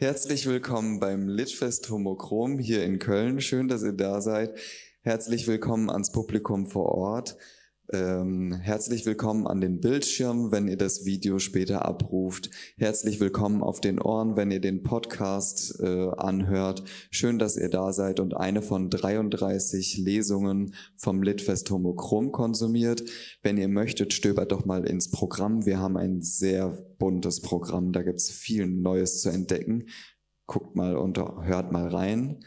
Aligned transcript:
Herzlich 0.00 0.46
willkommen 0.46 0.98
beim 0.98 1.28
Litfest 1.28 1.90
Homochrom 1.90 2.58
hier 2.58 2.84
in 2.84 2.98
Köln. 2.98 3.42
Schön, 3.42 3.68
dass 3.68 3.82
ihr 3.82 3.92
da 3.92 4.22
seid. 4.22 4.58
Herzlich 5.02 5.46
willkommen 5.46 5.90
ans 5.90 6.10
Publikum 6.10 6.66
vor 6.66 6.86
Ort. 6.86 7.36
Ähm, 7.92 8.52
herzlich 8.52 9.04
willkommen 9.04 9.48
an 9.48 9.60
den 9.60 9.80
Bildschirm, 9.80 10.52
wenn 10.52 10.68
ihr 10.68 10.76
das 10.76 11.06
Video 11.06 11.40
später 11.40 11.84
abruft. 11.84 12.48
Herzlich 12.76 13.18
willkommen 13.18 13.64
auf 13.64 13.80
den 13.80 14.00
Ohren, 14.00 14.36
wenn 14.36 14.52
ihr 14.52 14.60
den 14.60 14.84
Podcast 14.84 15.80
äh, 15.80 16.08
anhört. 16.16 16.84
Schön, 17.10 17.40
dass 17.40 17.56
ihr 17.56 17.68
da 17.68 17.92
seid 17.92 18.20
und 18.20 18.36
eine 18.36 18.62
von 18.62 18.90
33 18.90 19.98
Lesungen 19.98 20.74
vom 20.94 21.24
Litfest 21.24 21.68
Homochrom 21.68 22.30
konsumiert. 22.30 23.02
Wenn 23.42 23.56
ihr 23.56 23.68
möchtet, 23.68 24.12
stöbert 24.12 24.52
doch 24.52 24.64
mal 24.64 24.86
ins 24.86 25.10
Programm. 25.10 25.66
Wir 25.66 25.80
haben 25.80 25.96
ein 25.96 26.22
sehr 26.22 26.68
buntes 26.98 27.40
Programm. 27.40 27.90
Da 27.90 28.02
gibt's 28.02 28.30
viel 28.30 28.68
Neues 28.68 29.20
zu 29.20 29.30
entdecken. 29.30 29.86
Guckt 30.46 30.76
mal 30.76 30.96
und 30.96 31.18
hört 31.18 31.72
mal 31.72 31.88
rein. 31.88 32.44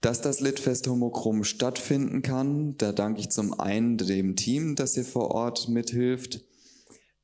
Dass 0.00 0.20
das 0.20 0.40
Litfest 0.40 0.86
Homochrom 0.86 1.42
stattfinden 1.42 2.22
kann, 2.22 2.76
da 2.76 2.92
danke 2.92 3.20
ich 3.20 3.30
zum 3.30 3.58
einen 3.58 3.96
dem 3.96 4.36
Team, 4.36 4.76
das 4.76 4.94
hier 4.94 5.04
vor 5.04 5.32
Ort 5.32 5.68
mithilft. 5.68 6.44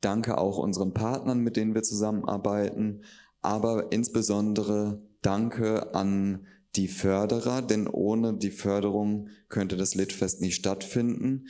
Danke 0.00 0.38
auch 0.38 0.58
unseren 0.58 0.92
Partnern, 0.92 1.38
mit 1.40 1.56
denen 1.56 1.74
wir 1.74 1.82
zusammenarbeiten. 1.82 3.02
Aber 3.42 3.92
insbesondere 3.92 5.02
danke 5.22 5.94
an 5.94 6.46
die 6.74 6.88
Förderer, 6.88 7.62
denn 7.62 7.86
ohne 7.86 8.34
die 8.34 8.50
Förderung 8.50 9.28
könnte 9.48 9.76
das 9.76 9.94
Litfest 9.94 10.40
nicht 10.40 10.56
stattfinden. 10.56 11.46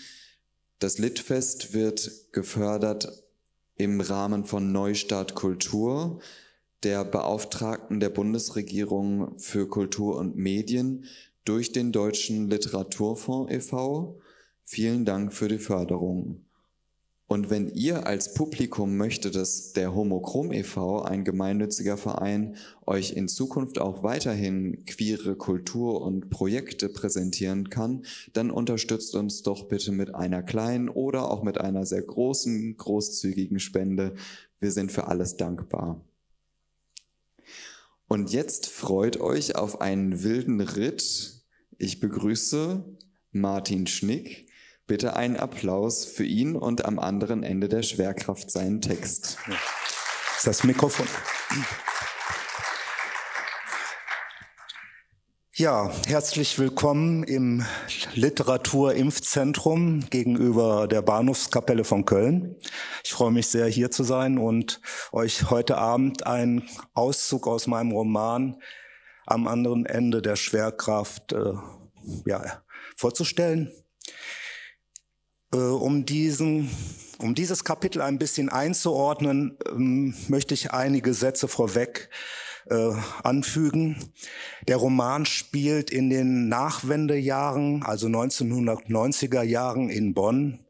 Das 0.79 0.99
Litfest 0.99 1.73
wird 1.73 2.11
gefördert 2.33 3.25
im 3.77 4.01
Rahmen 4.01 4.45
von 4.45 4.73
Neustart 4.73 5.35
Kultur 5.35 6.21
der 6.83 7.05
Beauftragten 7.05 8.01
der 8.01 8.11
Bundesregierung 8.11 9.39
für 9.39 9.69
Kultur 9.69 10.17
und 10.17 10.37
Medien 10.37 11.05
durch 11.45 11.73
den 11.73 11.93
Deutschen 11.93 12.49
Literaturfonds 12.49 13.53
e.V. 13.53 14.19
Vielen 14.65 15.05
Dank 15.05 15.33
für 15.33 15.49
die 15.49 15.59
Förderung. 15.59 16.45
Und 17.27 17.49
wenn 17.49 17.69
ihr 17.69 18.07
als 18.07 18.35
Publikum 18.35 18.97
möchtet, 18.97 19.35
dass 19.35 19.73
der 19.73 19.95
Homochrom 19.95 20.53
e.V., 20.53 21.03
ein 21.03 21.25
gemeinnütziger 21.25 21.97
Verein, 21.97 22.57
euch 22.87 23.13
in 23.13 23.29
Zukunft 23.29 23.81
auch 23.81 24.03
weiterhin 24.03 24.85
queere 24.85 25.35
Kultur 25.35 26.03
und 26.03 26.29
Projekte 26.29 26.91
präsentieren 26.91 27.71
kann, 27.71 28.05
dann 28.35 28.51
unterstützt 28.51 29.15
uns 29.15 29.43
doch 29.43 29.69
bitte 29.69 29.91
mit 29.91 30.15
einer 30.15 30.43
kleinen 30.43 30.91
oder 30.91 31.31
auch 31.31 31.43
mit 31.43 31.59
einer 31.59 31.87
sehr 31.87 32.03
großen, 32.03 32.77
großzügigen 32.77 33.59
Spende. 33.59 34.15
Wir 34.61 34.71
sind 34.71 34.93
für 34.93 35.09
alles 35.09 35.37
dankbar. 35.37 36.05
Und 38.07 38.33
jetzt 38.33 38.69
freut 38.69 39.19
euch 39.19 39.57
auf 39.57 39.81
einen 39.81 40.23
wilden 40.23 40.61
Ritt. 40.61 41.43
Ich 41.79 42.01
begrüße 42.01 42.85
Martin 43.33 43.87
Schnick. 43.87 44.49
Bitte 44.87 45.17
einen 45.17 45.37
Applaus 45.37 46.05
für 46.05 46.25
ihn 46.25 46.57
und 46.57 46.85
am 46.85 46.99
anderen 46.99 47.43
Ende 47.43 47.69
der 47.69 47.83
Schwerkraft 47.83 48.51
seinen 48.51 48.83
Text. 48.83 49.39
Ist 50.37 50.47
das 50.47 50.65
Mikrofon? 50.65 51.07
Ja, 55.57 55.89
herzlich 56.09 56.59
willkommen 56.59 57.23
im 57.23 57.65
Literaturimpfzentrum 58.15 60.11
gegenüber 60.11 60.89
der 60.89 61.01
Bahnhofskapelle 61.01 61.85
von 61.85 62.05
Köln. 62.05 62.57
Ich 63.05 63.13
freue 63.13 63.31
mich 63.31 63.47
sehr, 63.47 63.69
hier 63.69 63.93
zu 63.93 64.03
sein 64.03 64.39
und 64.39 64.81
euch 65.13 65.51
heute 65.51 65.79
Abend 65.79 66.27
einen 66.27 66.69
Auszug 66.93 67.47
aus 67.47 67.69
meinem 67.69 67.93
Roman 67.93 68.61
am 69.27 69.47
anderen 69.47 69.87
Ende 69.87 70.23
der 70.23 70.35
Schwerkraft 70.35 71.33
äh, 71.33 71.53
ja, 72.27 72.65
vorzustellen. 72.97 73.71
Äh, 75.53 75.59
um 75.59 76.05
diesen 76.05 76.69
um 77.19 77.37
dieses 77.37 77.63
Kapitel 77.63 78.03
ein 78.03 78.19
bisschen 78.19 78.49
einzuordnen, 78.49 79.57
ähm, 79.71 80.17
möchte 80.27 80.53
ich 80.53 80.73
einige 80.73 81.15
Sätze 81.15 81.47
vorweg 81.47 82.11
äh, 82.11 82.44
anfügen. 83.23 84.13
Der 84.69 84.77
Roman 84.77 85.27
spielt 85.27 85.91
in 85.91 86.11
den 86.11 86.49
Nachwendejahren, 86.49 87.83
also 87.83 88.07
1990er 88.07 89.43
Jahren 89.43 89.91
in 89.91 90.15
Bonn, 90.15 90.61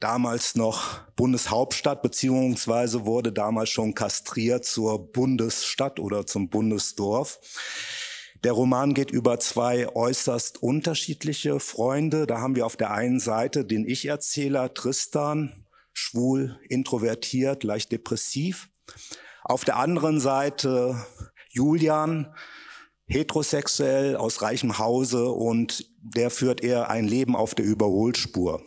damals 0.00 0.54
noch 0.54 1.00
Bundeshauptstadt, 1.16 2.02
beziehungsweise 2.02 3.06
wurde 3.06 3.32
damals 3.32 3.70
schon 3.70 3.94
kastriert 3.94 4.64
zur 4.64 5.12
Bundesstadt 5.12 5.98
oder 5.98 6.26
zum 6.26 6.48
Bundesdorf. 6.48 7.40
Der 8.44 8.52
Roman 8.52 8.92
geht 8.92 9.10
über 9.10 9.40
zwei 9.40 9.88
äußerst 9.88 10.62
unterschiedliche 10.62 11.60
Freunde. 11.60 12.26
Da 12.26 12.40
haben 12.40 12.56
wir 12.56 12.66
auf 12.66 12.76
der 12.76 12.90
einen 12.90 13.18
Seite 13.18 13.64
den 13.64 13.88
Ich-Erzähler 13.88 14.74
Tristan, 14.74 15.64
schwul, 15.94 16.60
introvertiert, 16.68 17.64
leicht 17.64 17.90
depressiv. 17.90 18.68
Auf 19.44 19.64
der 19.64 19.76
anderen 19.76 20.20
Seite 20.20 20.96
Julian, 21.50 22.34
heterosexuell 23.06 24.16
aus 24.16 24.40
reichem 24.40 24.78
Hause 24.78 25.28
und 25.28 25.86
der 26.00 26.30
führt 26.30 26.62
eher 26.62 26.88
ein 26.88 27.06
Leben 27.06 27.36
auf 27.36 27.54
der 27.54 27.66
Überholspur. 27.66 28.62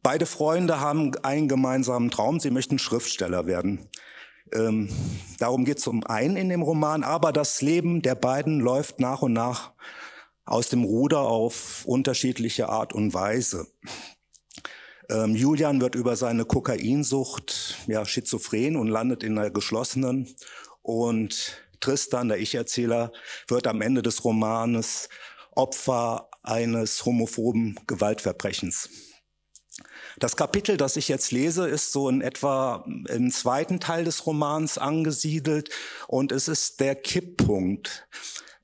Beide 0.00 0.26
Freunde 0.26 0.78
haben 0.78 1.12
einen 1.24 1.48
gemeinsamen 1.48 2.10
Traum, 2.10 2.38
sie 2.38 2.50
möchten 2.50 2.78
Schriftsteller 2.78 3.46
werden. 3.46 3.88
Ähm, 4.52 4.88
darum 5.40 5.64
geht 5.64 5.78
es 5.78 5.88
um 5.88 6.04
einen 6.04 6.36
in 6.36 6.48
dem 6.48 6.62
Roman, 6.62 7.02
aber 7.02 7.32
das 7.32 7.62
Leben 7.62 8.00
der 8.00 8.14
beiden 8.14 8.60
läuft 8.60 9.00
nach 9.00 9.22
und 9.22 9.32
nach 9.32 9.72
aus 10.44 10.68
dem 10.68 10.84
Ruder 10.84 11.20
auf 11.20 11.84
unterschiedliche 11.84 12.68
Art 12.68 12.92
und 12.92 13.12
Weise. 13.12 13.66
Ähm, 15.10 15.34
Julian 15.34 15.80
wird 15.80 15.94
über 15.94 16.16
seine 16.16 16.44
Kokainsucht 16.44 17.76
ja, 17.86 18.04
schizophren 18.04 18.76
und 18.76 18.88
landet 18.88 19.22
in 19.22 19.38
einer 19.38 19.50
geschlossenen. 19.50 20.34
Und 20.82 21.62
Tristan, 21.80 22.28
der 22.28 22.38
Ich-Erzähler, 22.38 23.12
wird 23.48 23.66
am 23.66 23.82
Ende 23.82 24.02
des 24.02 24.24
Romanes 24.24 25.08
Opfer 25.54 26.28
eines 26.42 27.04
homophoben 27.04 27.78
Gewaltverbrechens. 27.86 28.88
Das 30.18 30.36
Kapitel, 30.36 30.76
das 30.76 30.96
ich 30.96 31.08
jetzt 31.08 31.32
lese, 31.32 31.66
ist 31.66 31.92
so 31.92 32.08
in 32.08 32.20
etwa 32.20 32.84
im 33.08 33.30
zweiten 33.30 33.80
Teil 33.80 34.04
des 34.04 34.26
Romans 34.26 34.78
angesiedelt 34.78 35.70
und 36.06 36.32
es 36.32 36.48
ist 36.48 36.80
der 36.80 36.94
Kipppunkt 36.94 38.06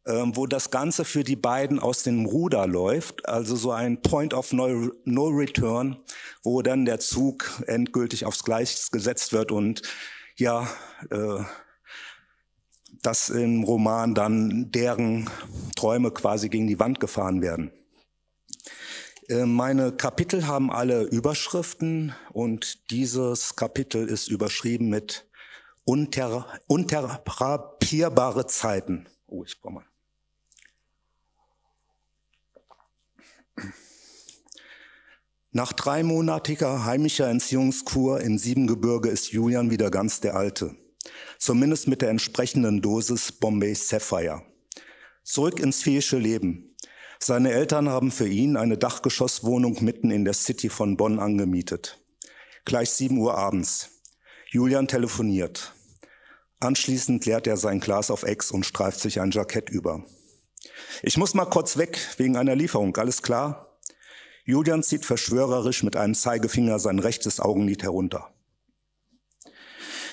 wo 0.08 0.46
das 0.46 0.70
Ganze 0.70 1.04
für 1.04 1.22
die 1.22 1.36
beiden 1.36 1.78
aus 1.78 2.02
dem 2.02 2.24
Ruder 2.24 2.66
läuft, 2.66 3.28
also 3.28 3.56
so 3.56 3.72
ein 3.72 4.00
Point 4.00 4.32
of 4.32 4.52
No, 4.52 4.90
no 5.04 5.26
Return, 5.28 5.96
wo 6.42 6.62
dann 6.62 6.84
der 6.84 6.98
Zug 6.98 7.62
endgültig 7.66 8.24
aufs 8.24 8.42
Gleis 8.42 8.90
gesetzt 8.90 9.32
wird 9.32 9.52
und 9.52 9.82
ja, 10.36 10.68
äh, 11.10 11.42
dass 13.02 13.28
im 13.28 13.64
Roman 13.64 14.14
dann 14.14 14.70
deren 14.72 15.28
Träume 15.76 16.10
quasi 16.10 16.48
gegen 16.48 16.66
die 16.66 16.80
Wand 16.80 17.00
gefahren 17.00 17.42
werden. 17.42 17.70
Äh, 19.28 19.44
meine 19.44 19.92
Kapitel 19.92 20.46
haben 20.46 20.72
alle 20.72 21.02
Überschriften 21.02 22.14
und 22.32 22.90
dieses 22.90 23.56
Kapitel 23.56 24.08
ist 24.08 24.28
überschrieben 24.28 24.88
mit 24.88 25.28
unter, 25.84 26.46
unterrapierbare 26.66 28.46
Zeiten. 28.46 29.06
Oh, 29.26 29.44
ich 29.44 29.60
brauche 29.60 29.74
mal. 29.74 29.84
Nach 35.50 35.72
dreimonatiger 35.72 36.84
heimischer 36.84 37.28
Entziehungskur 37.28 38.20
im 38.20 38.38
Siebengebirge 38.38 39.08
ist 39.08 39.32
Julian 39.32 39.70
wieder 39.70 39.90
ganz 39.90 40.20
der 40.20 40.36
Alte. 40.36 40.76
Zumindest 41.38 41.88
mit 41.88 42.02
der 42.02 42.10
entsprechenden 42.10 42.82
Dosis 42.82 43.32
Bombay 43.32 43.74
Sapphire. 43.74 44.42
Zurück 45.24 45.58
ins 45.58 45.82
fähische 45.82 46.18
Leben. 46.18 46.76
Seine 47.18 47.52
Eltern 47.52 47.88
haben 47.88 48.10
für 48.10 48.28
ihn 48.28 48.56
eine 48.56 48.78
Dachgeschosswohnung 48.78 49.82
mitten 49.82 50.10
in 50.10 50.24
der 50.24 50.34
City 50.34 50.68
von 50.68 50.96
Bonn 50.96 51.18
angemietet. 51.18 52.00
Gleich 52.64 52.90
sieben 52.90 53.18
Uhr 53.18 53.36
abends. 53.36 54.02
Julian 54.50 54.86
telefoniert. 54.86 55.74
Anschließend 56.60 57.24
leert 57.26 57.46
er 57.46 57.56
sein 57.56 57.80
Glas 57.80 58.10
auf 58.10 58.22
Ex 58.22 58.50
und 58.50 58.66
streift 58.66 59.00
sich 59.00 59.20
ein 59.20 59.30
Jackett 59.30 59.70
über. 59.70 60.04
Ich 61.02 61.16
muss 61.16 61.34
mal 61.34 61.46
kurz 61.46 61.76
weg 61.76 61.98
wegen 62.16 62.36
einer 62.36 62.56
Lieferung, 62.56 62.96
alles 62.96 63.22
klar? 63.22 63.78
Julian 64.44 64.82
zieht 64.82 65.04
verschwörerisch 65.04 65.82
mit 65.82 65.96
einem 65.96 66.14
Zeigefinger 66.14 66.78
sein 66.78 66.98
rechtes 66.98 67.38
Augenlid 67.40 67.82
herunter. 67.82 68.32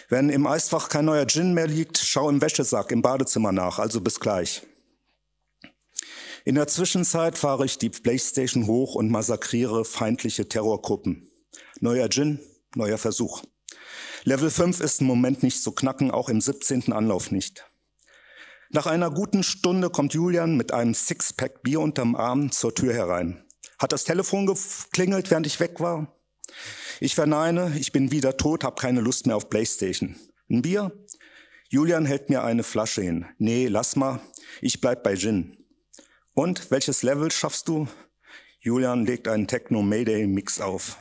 Wenn 0.09 0.29
im 0.29 0.45
Eisfach 0.45 0.89
kein 0.89 1.06
neuer 1.06 1.25
Gin 1.25 1.53
mehr 1.53 1.67
liegt, 1.67 1.97
schau 1.97 2.29
im 2.29 2.41
Wäschesack 2.41 2.91
im 2.91 3.01
Badezimmer 3.01 3.51
nach, 3.51 3.79
also 3.79 4.01
bis 4.01 4.19
gleich. 4.19 4.62
In 6.44 6.56
der 6.56 6.68
Zwischenzeit 6.68 7.38
fahre 7.38 7.65
ich 7.65 7.79
die 7.79 7.89
Playstation 7.89 8.68
hoch 8.68 8.94
und 8.94 9.09
massakriere 9.09 9.83
feindliche 9.83 10.47
Terrorgruppen. 10.47 11.31
Neuer 11.79 12.07
Gin, 12.09 12.39
neuer 12.75 13.00
Versuch. 13.00 13.41
Level 14.25 14.51
5 14.51 14.79
ist 14.79 15.01
im 15.01 15.07
Moment 15.07 15.41
nicht 15.41 15.63
zu 15.63 15.71
knacken, 15.71 16.11
auch 16.11 16.29
im 16.29 16.41
17. 16.41 16.94
Anlauf 16.94 17.31
nicht. 17.31 17.65
Nach 18.75 18.88
einer 18.88 19.10
guten 19.10 19.42
Stunde 19.42 19.89
kommt 19.89 20.13
Julian 20.13 20.57
mit 20.57 20.74
einem 20.74 20.94
Sixpack 20.94 21.63
Bier 21.63 21.80
unterm 21.80 22.13
Arm 22.13 22.51
zur 22.51 22.75
Tür 22.75 22.94
herein. 22.94 23.42
Hat 23.80 23.94
das 23.94 24.04
Telefon 24.04 24.45
geklingelt, 24.48 25.31
während 25.31 25.48
ich 25.48 25.62
weg 25.62 25.80
war? 25.80 26.13
Ich 27.00 27.16
verneine, 27.16 27.72
ich 27.80 27.94
bin 27.94 28.12
wieder 28.12 28.36
tot, 28.36 28.66
habe 28.66 28.75
keine 28.75 29.00
Lust 29.00 29.27
mehr 29.27 29.38
auf 29.38 29.50
Playstation. 29.50 30.18
Ein 30.50 30.62
Bier? 30.62 30.92
Julian 31.69 32.06
hält 32.06 32.30
mir 32.30 32.44
eine 32.44 32.63
Flasche 32.63 33.01
hin. 33.01 33.25
Nee, 33.38 33.68
lass 33.68 33.95
mal, 33.95 34.19
ich 34.60 34.81
bleib 34.81 35.04
bei 35.04 35.16
Gin. 35.16 35.56
Und 36.33 36.69
welches 36.69 37.01
Level 37.01 37.31
schaffst 37.31 37.69
du? 37.69 37.88
Julian 38.60 39.06
legt 39.06 39.30
einen 39.30 39.48
Techno 39.48 39.83
Mayday 39.83 40.28
Mix 40.28 40.60
auf. 40.60 40.98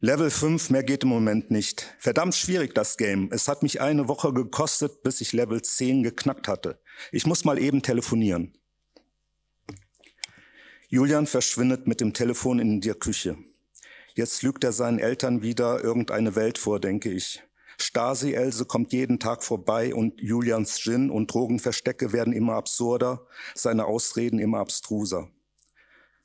Level 0.00 0.28
5, 0.28 0.68
mehr 0.68 0.82
geht 0.82 1.04
im 1.04 1.08
Moment 1.08 1.50
nicht. 1.50 1.94
Verdammt 1.98 2.34
schwierig 2.34 2.74
das 2.74 2.98
Game. 2.98 3.30
Es 3.32 3.48
hat 3.48 3.62
mich 3.62 3.80
eine 3.80 4.08
Woche 4.08 4.34
gekostet, 4.34 5.02
bis 5.02 5.22
ich 5.22 5.32
Level 5.32 5.62
10 5.62 6.02
geknackt 6.02 6.48
hatte. 6.48 6.78
Ich 7.12 7.24
muss 7.24 7.46
mal 7.46 7.58
eben 7.58 7.80
telefonieren. 7.80 8.52
Julian 10.88 11.26
verschwindet 11.26 11.86
mit 11.86 12.02
dem 12.02 12.12
Telefon 12.12 12.58
in 12.58 12.82
der 12.82 12.94
Küche. 12.94 13.38
Jetzt 14.14 14.42
lügt 14.42 14.64
er 14.64 14.72
seinen 14.72 14.98
Eltern 14.98 15.40
wieder 15.40 15.82
irgendeine 15.82 16.36
Welt 16.36 16.58
vor, 16.58 16.78
denke 16.78 17.10
ich. 17.10 17.42
Stasi-Else 17.78 18.66
kommt 18.66 18.92
jeden 18.92 19.18
Tag 19.18 19.42
vorbei 19.42 19.94
und 19.94 20.20
Julians 20.20 20.78
Gin 20.78 21.10
und 21.10 21.32
Drogenverstecke 21.32 22.12
werden 22.12 22.34
immer 22.34 22.54
absurder, 22.54 23.26
seine 23.54 23.86
Ausreden 23.86 24.38
immer 24.38 24.58
abstruser. 24.58 25.30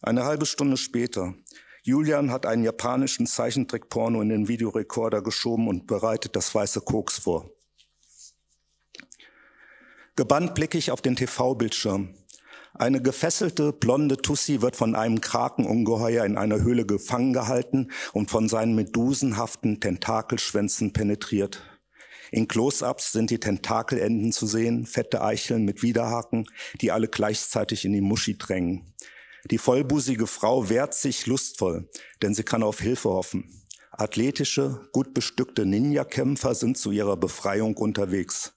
Eine 0.01 0.25
halbe 0.25 0.45
Stunde 0.45 0.75
später. 0.75 1.35
Julian 1.83 2.31
hat 2.31 2.45
einen 2.45 2.63
japanischen 2.63 3.25
Zeichentrickporno 3.25 4.21
in 4.21 4.29
den 4.29 4.47
Videorekorder 4.47 5.23
geschoben 5.23 5.67
und 5.67 5.87
bereitet 5.87 6.35
das 6.35 6.53
weiße 6.53 6.81
Koks 6.81 7.17
vor. 7.17 7.49
Gebannt 10.15 10.53
blicke 10.53 10.77
ich 10.77 10.91
auf 10.91 11.01
den 11.01 11.15
TV-Bildschirm. 11.15 12.13
Eine 12.75 13.01
gefesselte 13.01 13.73
blonde 13.73 14.17
Tussi 14.17 14.61
wird 14.61 14.75
von 14.75 14.95
einem 14.95 15.21
Krakenungeheuer 15.21 16.23
in 16.23 16.37
einer 16.37 16.61
Höhle 16.61 16.85
gefangen 16.85 17.33
gehalten 17.33 17.91
und 18.13 18.29
von 18.29 18.47
seinen 18.47 18.75
medusenhaften 18.75 19.79
Tentakelschwänzen 19.79 20.93
penetriert. 20.93 21.63
In 22.29 22.47
Close-ups 22.47 23.11
sind 23.11 23.29
die 23.29 23.39
Tentakelenden 23.39 24.31
zu 24.31 24.45
sehen, 24.45 24.85
fette 24.85 25.21
Eicheln 25.21 25.65
mit 25.65 25.81
Widerhaken, 25.81 26.45
die 26.79 26.91
alle 26.91 27.07
gleichzeitig 27.07 27.83
in 27.83 27.93
die 27.93 28.01
Muschi 28.01 28.37
drängen. 28.37 28.93
Die 29.49 29.57
vollbusige 29.57 30.27
Frau 30.27 30.69
wehrt 30.69 30.93
sich 30.93 31.25
lustvoll, 31.25 31.89
denn 32.21 32.33
sie 32.33 32.43
kann 32.43 32.63
auf 32.63 32.79
Hilfe 32.79 33.09
hoffen. 33.09 33.63
Athletische, 33.91 34.87
gut 34.93 35.13
bestückte 35.13 35.65
Ninja-Kämpfer 35.65 36.55
sind 36.55 36.77
zu 36.77 36.91
ihrer 36.91 37.17
Befreiung 37.17 37.75
unterwegs. 37.75 38.53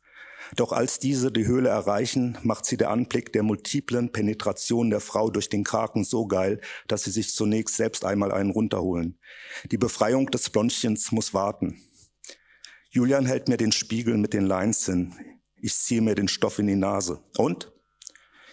Doch 0.57 0.73
als 0.73 0.99
diese 0.99 1.33
die 1.33 1.47
Höhle 1.47 1.71
erreichen, 1.71 2.39
macht 2.43 2.67
sie 2.67 2.77
der 2.77 2.91
Anblick 2.91 3.33
der 3.33 3.43
multiplen 3.43 4.13
Penetration 4.13 4.91
der 4.91 5.01
Frau 5.01 5.31
durch 5.31 5.49
den 5.49 5.65
Kraken 5.65 6.05
so 6.05 6.27
geil, 6.27 6.61
dass 6.87 7.05
sie 7.05 7.11
sich 7.11 7.35
zunächst 7.35 7.77
selbst 7.77 8.05
einmal 8.05 8.31
einen 8.31 8.51
runterholen. 8.51 9.19
Die 9.71 9.79
Befreiung 9.79 10.31
des 10.31 10.51
Blondchens 10.51 11.13
muss 11.13 11.35
warten. 11.35 11.81
Julian 12.91 13.27
hält 13.27 13.49
mir 13.49 13.57
den 13.57 13.73
Spiegel 13.73 14.17
mit 14.19 14.35
den 14.35 14.47
Lines 14.47 14.87
hin. 14.87 15.15
Ich 15.57 15.75
ziehe 15.75 16.03
mir 16.03 16.15
den 16.15 16.29
Stoff 16.29 16.59
in 16.59 16.67
die 16.67 16.77
Nase. 16.77 17.21
Und? 17.37 17.73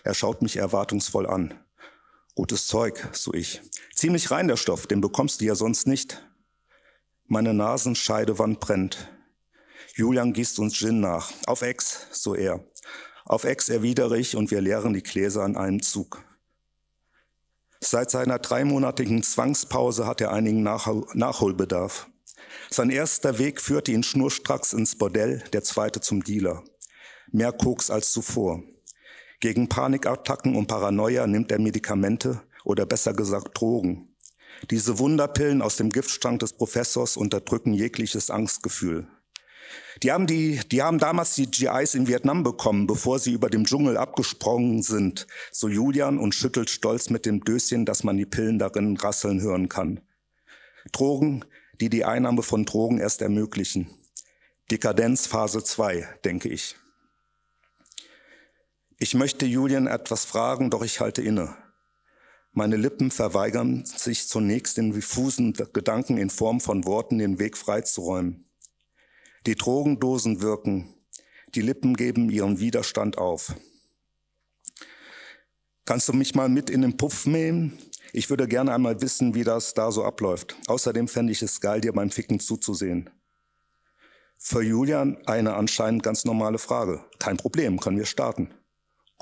Er 0.04 0.16
schaut 0.16 0.42
mich 0.42 0.57
erwartungsvoll 0.57 1.28
an. 1.28 1.54
Gutes 2.36 2.68
Zeug, 2.68 3.10
so 3.12 3.33
ich. 3.33 3.62
Ziemlich 3.94 4.31
rein 4.31 4.48
der 4.48 4.57
Stoff, 4.57 4.88
den 4.88 5.01
bekommst 5.01 5.42
du 5.42 5.45
ja 5.45 5.56
sonst 5.56 5.86
nicht. 5.86 6.25
Meine 7.28 7.54
Nasenscheidewand 7.54 8.60
brennt. 8.60 9.10
Julian 9.95 10.31
gießt 10.33 10.60
uns 10.60 10.75
Gin 10.75 11.01
nach. 11.01 11.31
Auf 11.45 11.62
Ex, 11.62 12.07
so 12.12 12.33
er. 12.33 12.63
Auf 13.25 13.44
Ex 13.44 13.68
erwidere 13.69 14.18
ich 14.18 14.36
und 14.36 14.50
wir 14.50 14.62
leeren 14.62 14.94
die 14.94 15.04
Gläser 15.04 15.44
an 15.44 15.57
einem 15.57 15.81
Zug. 15.81 16.24
Seit 17.81 18.12
seiner 18.12 18.39
dreimonatigen 18.39 19.24
Zwangspause 19.24 20.06
hat 20.06 20.22
er 20.22 20.31
einigen 20.31 20.63
Nachhol 20.63 21.06
Nachholbedarf. 21.13 22.07
Sein 22.69 22.89
erster 22.89 23.39
Weg 23.39 23.60
führte 23.60 23.92
ihn 23.92 24.04
schnurstracks 24.04 24.74
ins 24.74 24.98
Bordell, 24.98 25.44
der 25.51 25.63
zweite 25.63 26.00
zum 26.00 26.24
Dealer. 26.24 26.63
Mehr 27.31 27.51
Koks 27.51 27.89
als 27.89 28.12
zuvor. 28.12 28.63
Gegen 29.42 29.68
Panikattacken 29.68 30.56
und 30.56 30.68
Paranoia 30.68 31.26
nimmt 31.26 31.52
er 31.52 31.60
Medikamente 31.60 32.42
oder 32.64 32.86
besser 32.86 33.14
gesagt 33.14 33.60
Drogen. 33.60 34.16
Diese 34.70 35.00
Wunderpillen 35.00 35.64
aus 35.64 35.78
dem 35.78 35.90
Giftschrank 35.90 36.40
des 36.40 36.54
Professors 36.54 37.18
unterdrücken 37.18 37.74
jegliches 37.74 38.30
Angstgefühl. 38.30 39.08
Die 40.04 40.12
haben, 40.12 40.28
die, 40.28 40.60
die 40.72 40.84
haben 40.84 41.00
damals 41.00 41.34
die 41.34 41.50
GIs 41.50 41.96
in 41.96 42.08
Vietnam 42.08 42.44
bekommen, 42.44 42.86
bevor 42.86 43.18
sie 43.18 43.34
über 43.34 43.50
dem 43.50 43.66
Dschungel 43.66 43.98
abgesprungen 43.98 44.84
sind. 44.84 45.26
So 45.52 45.68
Julian 45.68 46.20
und 46.20 46.36
schüttelt 46.36 46.70
stolz 46.70 47.10
mit 47.10 47.26
dem 47.26 47.44
Döschen, 47.44 47.86
dass 47.86 48.04
man 48.04 48.18
die 48.18 48.28
Pillen 48.28 48.60
darin 48.60 48.96
rasseln 48.96 49.42
hören 49.42 49.70
kann. 49.70 50.02
Drogen, 50.92 51.46
die 51.80 51.90
die 51.90 52.06
Einnahme 52.06 52.44
von 52.44 52.66
Drogen 52.66 53.00
erst 53.00 53.24
ermöglichen. 53.24 53.90
Dekadenz 54.70 55.26
Phase 55.26 55.64
2, 55.64 56.08
denke 56.24 56.50
ich. 56.50 56.76
Ich 59.03 59.15
möchte 59.15 59.48
Julian 59.48 59.88
etwas 59.88 60.25
fragen, 60.25 60.69
doch 60.69 60.83
ich 60.83 61.00
halte 61.00 61.24
inne. 61.24 61.57
Meine 62.51 62.75
Lippen 62.75 63.09
verweigern 63.09 63.83
sich 63.83 64.27
zunächst 64.27 64.77
den 64.77 64.94
diffusen 64.94 65.53
Gedanken 65.74 66.19
in 66.19 66.30
Form 66.30 66.62
von 66.62 66.86
Worten 66.86 67.18
den 67.18 67.39
Weg 67.39 67.57
freizuräumen. 67.57 68.45
Die 69.48 69.56
Drogendosen 69.56 70.44
wirken. 70.44 70.88
Die 71.56 71.62
Lippen 71.62 71.95
geben 71.95 72.30
ihren 72.30 72.59
Widerstand 72.59 73.18
auf. 73.18 73.56
Kannst 75.86 76.07
du 76.07 76.13
mich 76.13 76.36
mal 76.36 76.47
mit 76.47 76.69
in 76.69 76.83
den 76.83 76.95
Puff 76.95 77.25
nehmen? 77.25 77.80
Ich 78.13 78.30
würde 78.30 78.47
gerne 78.47 78.71
einmal 78.71 79.01
wissen, 79.01 79.33
wie 79.33 79.44
das 79.44 79.74
da 79.74 79.92
so 79.92 80.06
abläuft. 80.06 80.56
Außerdem 80.68 81.07
fände 81.07 81.31
ich 81.31 81.42
es 81.42 81.59
geil, 81.59 81.81
dir 81.81 81.94
beim 81.94 82.12
Ficken 82.12 82.39
zuzusehen. 82.39 83.09
Für 84.38 84.62
Julian 84.62 85.18
eine 85.25 85.56
anscheinend 85.56 86.04
ganz 86.04 86.24
normale 86.24 86.59
Frage. 86.59 87.04
Kein 87.18 87.37
Problem, 87.37 87.80
können 87.80 87.97
wir 87.97 88.06
starten. 88.06 88.54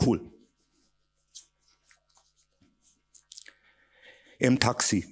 Cool. 0.05 0.21
Im 4.39 4.59
Taxi. 4.59 5.05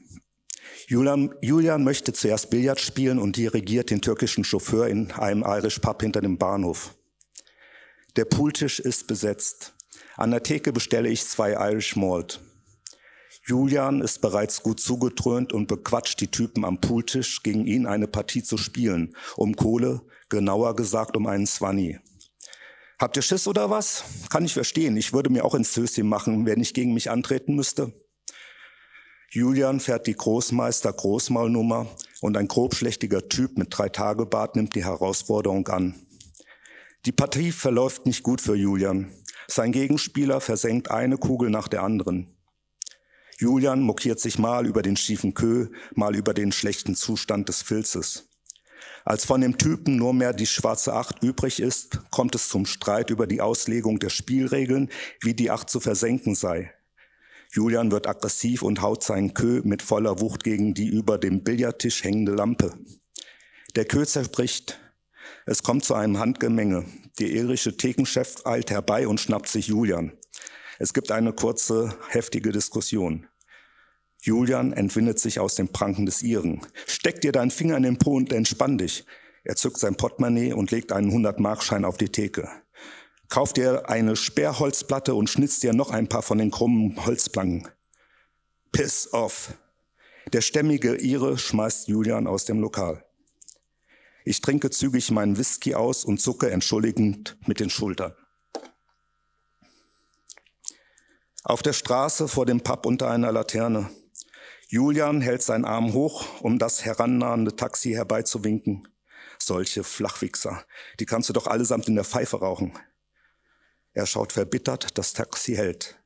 Julian, 0.88 1.34
Julian 1.42 1.84
möchte 1.84 2.14
zuerst 2.14 2.50
Billard 2.50 2.80
spielen 2.80 3.20
und 3.20 3.36
dirigiert 3.36 3.90
den 3.90 4.02
türkischen 4.02 4.46
Chauffeur 4.46 4.88
in 4.88 5.12
einem 5.12 5.44
Irish 5.46 5.80
Pub 5.80 6.02
hinter 6.02 6.22
dem 6.22 6.38
Bahnhof. 6.38 6.96
Der 8.16 8.24
Pooltisch 8.24 8.80
ist 8.80 9.08
besetzt. 9.08 9.74
An 10.16 10.32
der 10.32 10.44
Theke 10.44 10.72
bestelle 10.72 11.10
ich 11.10 11.26
zwei 11.26 11.52
Irish 11.52 11.98
Malt. 11.98 12.40
Julian 13.46 14.02
ist 14.02 14.22
bereits 14.22 14.64
gut 14.64 14.80
zugetrönt 14.80 15.54
und 15.54 15.68
bequatscht 15.68 16.20
die 16.22 16.32
Typen 16.32 16.66
am 16.66 16.82
Pooltisch, 16.82 17.44
gegen 17.44 17.66
ihn 17.66 17.86
eine 17.86 18.08
Partie 18.08 18.44
zu 18.44 18.58
spielen, 18.58 19.16
um 19.36 19.56
Kohle, 19.56 20.02
genauer 20.30 20.76
gesagt 20.76 21.16
um 21.16 21.28
einen 21.28 21.48
Swanny. 21.48 22.00
Habt 23.00 23.16
ihr 23.16 23.22
Schiss 23.22 23.48
oder 23.48 23.70
was? 23.70 24.04
Kann 24.30 24.44
ich 24.44 24.54
verstehen. 24.54 24.98
Ich 24.98 25.14
würde 25.14 25.30
mir 25.30 25.46
auch 25.46 25.54
ins 25.54 25.76
Höschen 25.76 26.08
machen, 26.08 26.48
wenn 26.48 26.60
ich 26.60 26.74
gegen 26.74 26.96
mich 26.96 27.12
antreten 27.12 27.56
müsste. 27.56 27.94
Julian 29.30 29.80
fährt 29.80 30.08
die 30.08 30.16
Großmeister-Großmaulnummer 30.16 31.88
und 32.22 32.38
ein 32.38 32.48
grobschlächtiger 32.48 33.30
Typ 33.30 33.58
mit 33.58 33.68
drei 33.70 33.90
Tage 33.90 34.26
Bart 34.26 34.56
nimmt 34.56 34.74
die 34.74 34.86
Herausforderung 34.86 35.68
an. 35.68 36.08
Die 37.06 37.12
Partie 37.12 37.52
verläuft 37.52 38.06
nicht 38.06 38.24
gut 38.24 38.42
für 38.42 38.56
Julian. 38.56 39.12
Sein 39.48 39.72
Gegenspieler 39.72 40.42
versenkt 40.42 40.90
eine 40.90 41.18
Kugel 41.18 41.50
nach 41.52 41.68
der 41.68 41.84
anderen. 41.84 42.34
Julian 43.38 43.82
mokiert 43.82 44.20
sich 44.20 44.40
mal 44.40 44.66
über 44.66 44.82
den 44.82 44.98
schiefen 44.98 45.36
Kö, 45.36 45.70
mal 45.94 46.16
über 46.16 46.34
den 46.34 46.52
schlechten 46.52 46.96
Zustand 46.96 47.48
des 47.48 47.62
Filzes. 47.62 48.28
Als 49.08 49.24
von 49.24 49.40
dem 49.40 49.58
Typen 49.58 49.96
nur 49.96 50.14
mehr 50.14 50.34
die 50.34 50.46
schwarze 50.46 50.92
Acht 50.92 51.24
übrig 51.24 51.62
ist, 51.62 52.02
kommt 52.12 52.36
es 52.36 52.50
zum 52.50 52.66
Streit 52.66 53.10
über 53.10 53.26
die 53.26 53.40
Auslegung 53.40 54.00
der 54.00 54.10
Spielregeln, 54.10 54.90
wie 55.22 55.34
die 55.34 55.50
Acht 55.50 55.70
zu 55.70 55.80
versenken 55.80 56.36
sei. 56.36 56.74
Julian 57.54 57.90
wird 57.90 58.06
aggressiv 58.06 58.64
und 58.64 58.82
haut 58.82 59.06
seinen 59.06 59.34
Kö 59.34 59.62
mit 59.64 59.82
voller 59.82 60.20
Wucht 60.20 60.44
gegen 60.44 60.74
die 60.74 60.90
über 60.90 61.18
dem 61.18 61.42
Billardtisch 61.42 62.04
hängende 62.04 62.34
Lampe. 62.34 62.74
Der 63.78 63.86
Kö 63.86 64.06
zerbricht. 64.06 64.78
Es 65.46 65.64
kommt 65.64 65.86
zu 65.86 65.94
einem 65.94 66.20
Handgemenge. 66.20 66.84
Der 67.18 67.30
irische 67.30 67.78
Thekenchef 67.78 68.46
eilt 68.46 68.72
herbei 68.72 69.08
und 69.08 69.22
schnappt 69.22 69.48
sich 69.48 69.68
Julian. 69.68 70.12
Es 70.80 70.94
gibt 70.94 71.14
eine 71.14 71.32
kurze, 71.32 71.96
heftige 72.10 72.52
Diskussion. 72.52 73.26
Julian 74.22 74.74
entwindet 74.74 75.20
sich 75.20 75.40
aus 75.40 75.56
den 75.56 75.70
Pranken 75.70 76.06
des 76.06 76.22
Iren. 76.22 76.62
Steck 76.86 77.22
dir 77.22 77.32
deinen 77.32 77.52
Finger 77.52 77.78
in 77.78 77.84
den 77.84 77.98
Po 77.98 78.16
und 78.16 78.34
entspann 78.34 78.78
dich. 78.78 79.06
Er 79.44 79.56
zückt 79.56 79.78
sein 79.78 79.96
Portemonnaie 79.96 80.54
und 80.54 80.72
legt 80.72 80.92
einen 80.92 81.12
100-Markschein 81.12 81.86
auf 81.86 81.98
die 81.98 82.10
Theke. 82.10 82.50
Kauf 83.30 83.54
dir 83.54 83.90
eine 83.90 84.16
Sperrholzplatte 84.16 85.16
und 85.16 85.30
schnitzt 85.30 85.64
dir 85.64 85.74
noch 85.74 85.92
ein 85.92 86.08
paar 86.08 86.22
von 86.22 86.38
den 86.38 86.52
krummen 86.52 87.06
Holzplanken. 87.06 87.68
Piss 88.72 89.12
off. 89.14 89.54
Der 90.34 90.42
stämmige 90.42 90.96
Ire 90.96 91.38
schmeißt 91.38 91.88
Julian 91.88 92.28
aus 92.28 92.46
dem 92.46 92.60
Lokal. 92.60 93.04
Ich 94.26 94.42
trinke 94.42 94.70
zügig 94.70 95.10
meinen 95.12 95.38
Whisky 95.38 95.74
aus 95.74 96.04
und 96.04 96.20
zucke 96.20 96.52
entschuldigend 96.52 97.38
mit 97.48 97.62
den 97.62 97.70
Schultern. 97.70 98.14
Auf 101.44 101.62
der 101.62 101.72
Straße 101.72 102.28
vor 102.28 102.46
dem 102.46 102.60
Pub 102.60 102.86
unter 102.86 103.10
einer 103.10 103.32
Laterne. 103.32 103.90
Julian 104.70 105.22
hält 105.22 105.42
seinen 105.42 105.64
Arm 105.64 105.94
hoch, 105.94 106.42
um 106.42 106.60
das 106.60 106.84
herannahende 106.84 107.56
Taxi 107.56 107.92
herbeizuwinken. 107.92 108.86
Solche 109.40 109.86
Flachwichser, 109.86 110.66
die 111.00 111.06
kannst 111.06 111.30
du 111.30 111.34
doch 111.34 111.48
allesamt 111.48 111.88
in 111.88 111.96
der 111.96 112.04
Pfeife 112.04 112.40
rauchen. 112.40 112.78
Er 113.94 114.06
schaut 114.06 114.34
verbittert, 114.34 114.98
das 114.98 115.14
Taxi 115.14 115.56
hält. 115.56 115.98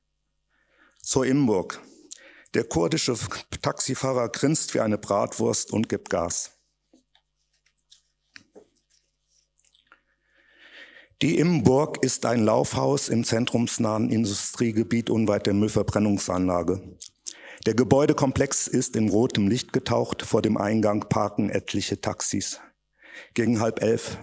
Zur 1.01 1.25
Imburg. 1.25 1.81
Der 2.53 2.63
kurdische 2.63 3.15
Taxifahrer 3.61 4.29
grinst 4.29 4.73
wie 4.75 4.81
eine 4.81 4.97
Bratwurst 4.97 5.71
und 5.71 5.89
gibt 5.89 6.09
Gas. 6.09 6.51
Die 11.21 11.37
Imburg 11.37 12.03
ist 12.03 12.25
ein 12.25 12.43
Laufhaus 12.43 13.09
im 13.09 13.23
zentrumsnahen 13.23 14.11
Industriegebiet 14.11 15.09
unweit 15.09 15.47
der 15.47 15.53
Müllverbrennungsanlage. 15.53 16.97
Der 17.67 17.75
Gebäudekomplex 17.75 18.67
ist 18.67 18.95
in 18.95 19.09
rotem 19.09 19.47
Licht 19.47 19.71
getaucht, 19.71 20.23
vor 20.23 20.41
dem 20.41 20.57
Eingang 20.57 21.01
parken 21.09 21.51
etliche 21.51 22.01
Taxis. 22.01 22.59
Gegen 23.35 23.59
halb 23.59 23.83
elf. 23.83 24.17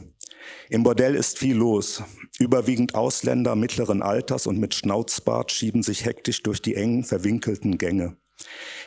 Im 0.70 0.82
Bordell 0.82 1.14
ist 1.14 1.38
viel 1.38 1.54
los. 1.54 2.02
Überwiegend 2.40 2.96
Ausländer 2.96 3.54
mittleren 3.54 4.02
Alters 4.02 4.48
und 4.48 4.58
mit 4.58 4.74
Schnauzbart 4.74 5.52
schieben 5.52 5.84
sich 5.84 6.04
hektisch 6.04 6.42
durch 6.42 6.60
die 6.60 6.74
engen, 6.74 7.04
verwinkelten 7.04 7.78
Gänge. 7.78 8.16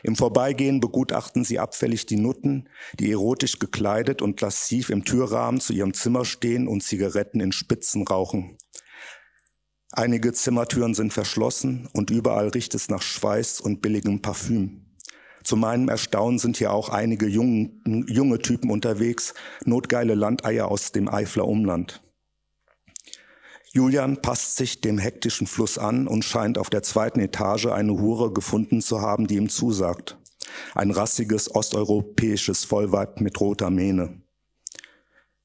Im 0.03 0.17
Vorbeigehen 0.17 0.81
begutachten 0.81 1.45
sie 1.45 1.59
abfällig 1.59 2.05
die 2.05 2.17
Nutten, 2.17 2.67
die 2.99 3.11
erotisch 3.11 3.57
gekleidet 3.57 4.21
und 4.21 4.41
lassiv 4.41 4.89
im 4.89 5.05
Türrahmen 5.05 5.61
zu 5.61 5.71
ihrem 5.71 5.93
Zimmer 5.93 6.25
stehen 6.25 6.67
und 6.67 6.83
Zigaretten 6.83 7.39
in 7.39 7.53
Spitzen 7.53 8.05
rauchen. 8.05 8.57
Einige 9.93 10.31
Zimmertüren 10.31 10.93
sind 10.93 11.11
verschlossen 11.11 11.89
und 11.93 12.09
überall 12.11 12.47
riecht 12.47 12.73
es 12.75 12.87
nach 12.87 13.01
Schweiß 13.01 13.59
und 13.59 13.81
billigem 13.81 14.21
Parfüm. 14.21 14.85
Zu 15.43 15.57
meinem 15.57 15.89
Erstaunen 15.89 16.39
sind 16.39 16.57
hier 16.57 16.71
auch 16.71 16.89
einige 16.89 17.27
jungen, 17.27 18.05
junge 18.07 18.39
Typen 18.39 18.69
unterwegs, 18.69 19.33
notgeile 19.65 20.15
Landeier 20.15 20.69
aus 20.69 20.93
dem 20.93 21.09
Eifler 21.09 21.47
Umland. 21.47 22.01
Julian 23.73 24.21
passt 24.21 24.57
sich 24.57 24.81
dem 24.81 24.97
hektischen 24.97 25.47
Fluss 25.47 25.77
an 25.77 26.07
und 26.07 26.23
scheint 26.23 26.57
auf 26.57 26.69
der 26.69 26.83
zweiten 26.83 27.19
Etage 27.19 27.67
eine 27.67 27.93
Hure 27.93 28.31
gefunden 28.31 28.81
zu 28.81 29.01
haben, 29.01 29.27
die 29.27 29.35
ihm 29.35 29.49
zusagt. 29.49 30.17
Ein 30.75 30.91
rassiges 30.91 31.53
osteuropäisches 31.53 32.65
Vollweib 32.65 33.21
mit 33.21 33.39
roter 33.39 33.69
Mähne. 33.69 34.21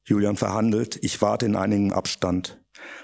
Julian 0.05 0.37
verhandelt, 0.37 0.99
ich 1.03 1.21
warte 1.23 1.47
in 1.47 1.57
einigem 1.57 1.93
Abstand. 1.93 2.61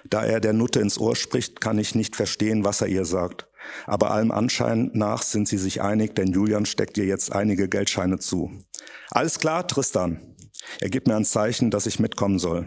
Da 0.08 0.24
er 0.24 0.40
der 0.40 0.52
Nutte 0.52 0.80
ins 0.80 0.98
Ohr 0.98 1.16
spricht, 1.16 1.60
kann 1.60 1.78
ich 1.78 1.94
nicht 1.94 2.16
verstehen, 2.16 2.64
was 2.64 2.80
er 2.80 2.88
ihr 2.88 3.04
sagt. 3.04 3.48
Aber 3.86 4.10
allem 4.10 4.30
Anschein 4.30 4.90
nach 4.94 5.22
sind 5.22 5.48
sie 5.48 5.58
sich 5.58 5.82
einig, 5.82 6.14
denn 6.14 6.32
Julian 6.32 6.66
steckt 6.66 6.98
ihr 6.98 7.04
jetzt 7.04 7.32
einige 7.32 7.68
Geldscheine 7.68 8.18
zu. 8.18 8.50
Alles 9.10 9.38
klar, 9.38 9.66
Tristan. 9.66 10.20
Er 10.80 10.90
gibt 10.90 11.06
mir 11.06 11.16
ein 11.16 11.24
Zeichen, 11.24 11.70
dass 11.70 11.86
ich 11.86 12.00
mitkommen 12.00 12.38
soll. 12.38 12.66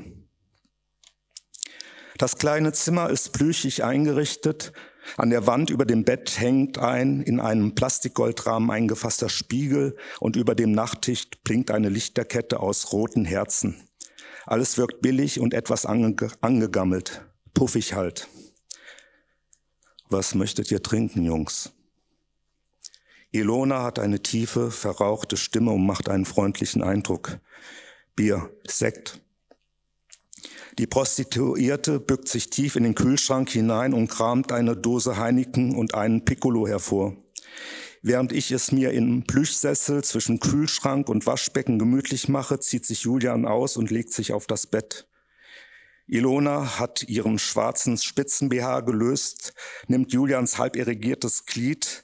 Das 2.18 2.38
kleine 2.38 2.72
Zimmer 2.72 3.10
ist 3.10 3.34
plüschig 3.34 3.84
eingerichtet. 3.84 4.72
An 5.18 5.30
der 5.30 5.48
Wand 5.48 5.70
über 5.70 5.86
dem 5.86 6.04
Bett 6.04 6.40
hängt 6.40 6.78
ein 6.78 7.22
in 7.22 7.40
einem 7.40 7.76
Plastikgoldrahmen 7.76 8.72
eingefasster 8.72 9.30
Spiegel 9.30 9.98
und 10.20 10.36
über 10.36 10.56
dem 10.56 10.72
Nachttisch 10.72 11.28
blinkt 11.44 11.72
eine 11.72 11.90
Lichterkette 11.90 12.60
aus 12.60 12.92
roten 12.92 13.26
Herzen. 13.26 13.85
Alles 14.46 14.78
wirkt 14.78 15.02
billig 15.02 15.40
und 15.40 15.54
etwas 15.54 15.86
ange 15.86 16.16
angegammelt. 16.42 17.26
Puffig 17.54 17.94
halt. 17.94 18.28
Was 20.10 20.36
möchtet 20.36 20.72
ihr 20.72 20.84
trinken, 20.84 21.24
Jungs? 21.24 21.72
Ilona 23.32 23.84
hat 23.84 24.00
eine 24.00 24.22
tiefe, 24.22 24.72
verrauchte 24.72 25.36
Stimme 25.36 25.72
und 25.72 25.86
macht 25.86 26.10
einen 26.10 26.26
freundlichen 26.26 26.84
Eindruck. 26.84 27.40
Bier, 28.16 28.50
Sekt, 28.68 29.20
die 30.78 30.88
Prostituierte 30.88 32.02
bückt 32.02 32.28
sich 32.28 32.50
tief 32.50 32.76
in 32.76 32.84
den 32.84 32.96
Kühlschrank 32.96 33.50
hinein 33.50 33.94
und 33.94 34.10
kramt 34.10 34.52
eine 34.52 34.76
Dose 34.76 35.18
Heineken 35.18 35.74
und 35.74 35.96
einen 35.96 36.26
Piccolo 36.26 36.68
hervor. 36.68 37.16
Während 38.08 38.34
ich 38.34 38.52
es 38.52 38.72
mir 38.72 38.92
im 38.92 39.24
Plüschsessel 39.24 40.04
zwischen 40.04 40.40
Kühlschrank 40.40 41.10
und 41.10 41.26
Waschbecken 41.26 41.80
gemütlich 41.80 42.30
mache, 42.30 42.60
zieht 42.60 42.86
sich 42.86 43.02
Julian 43.02 43.48
aus 43.48 43.78
und 43.78 43.90
legt 43.90 44.14
sich 44.14 44.32
auf 44.32 44.46
das 44.46 44.68
Bett. 44.68 45.08
Ilona 46.06 46.78
hat 46.78 47.02
ihren 47.02 47.40
schwarzen 47.40 47.98
Spitzen-BH 47.98 48.82
gelöst, 48.82 49.56
nimmt 49.88 50.14
Julians 50.14 50.60
halb 50.60 50.76
irrigiertes 50.76 51.48
Glied 51.48 52.04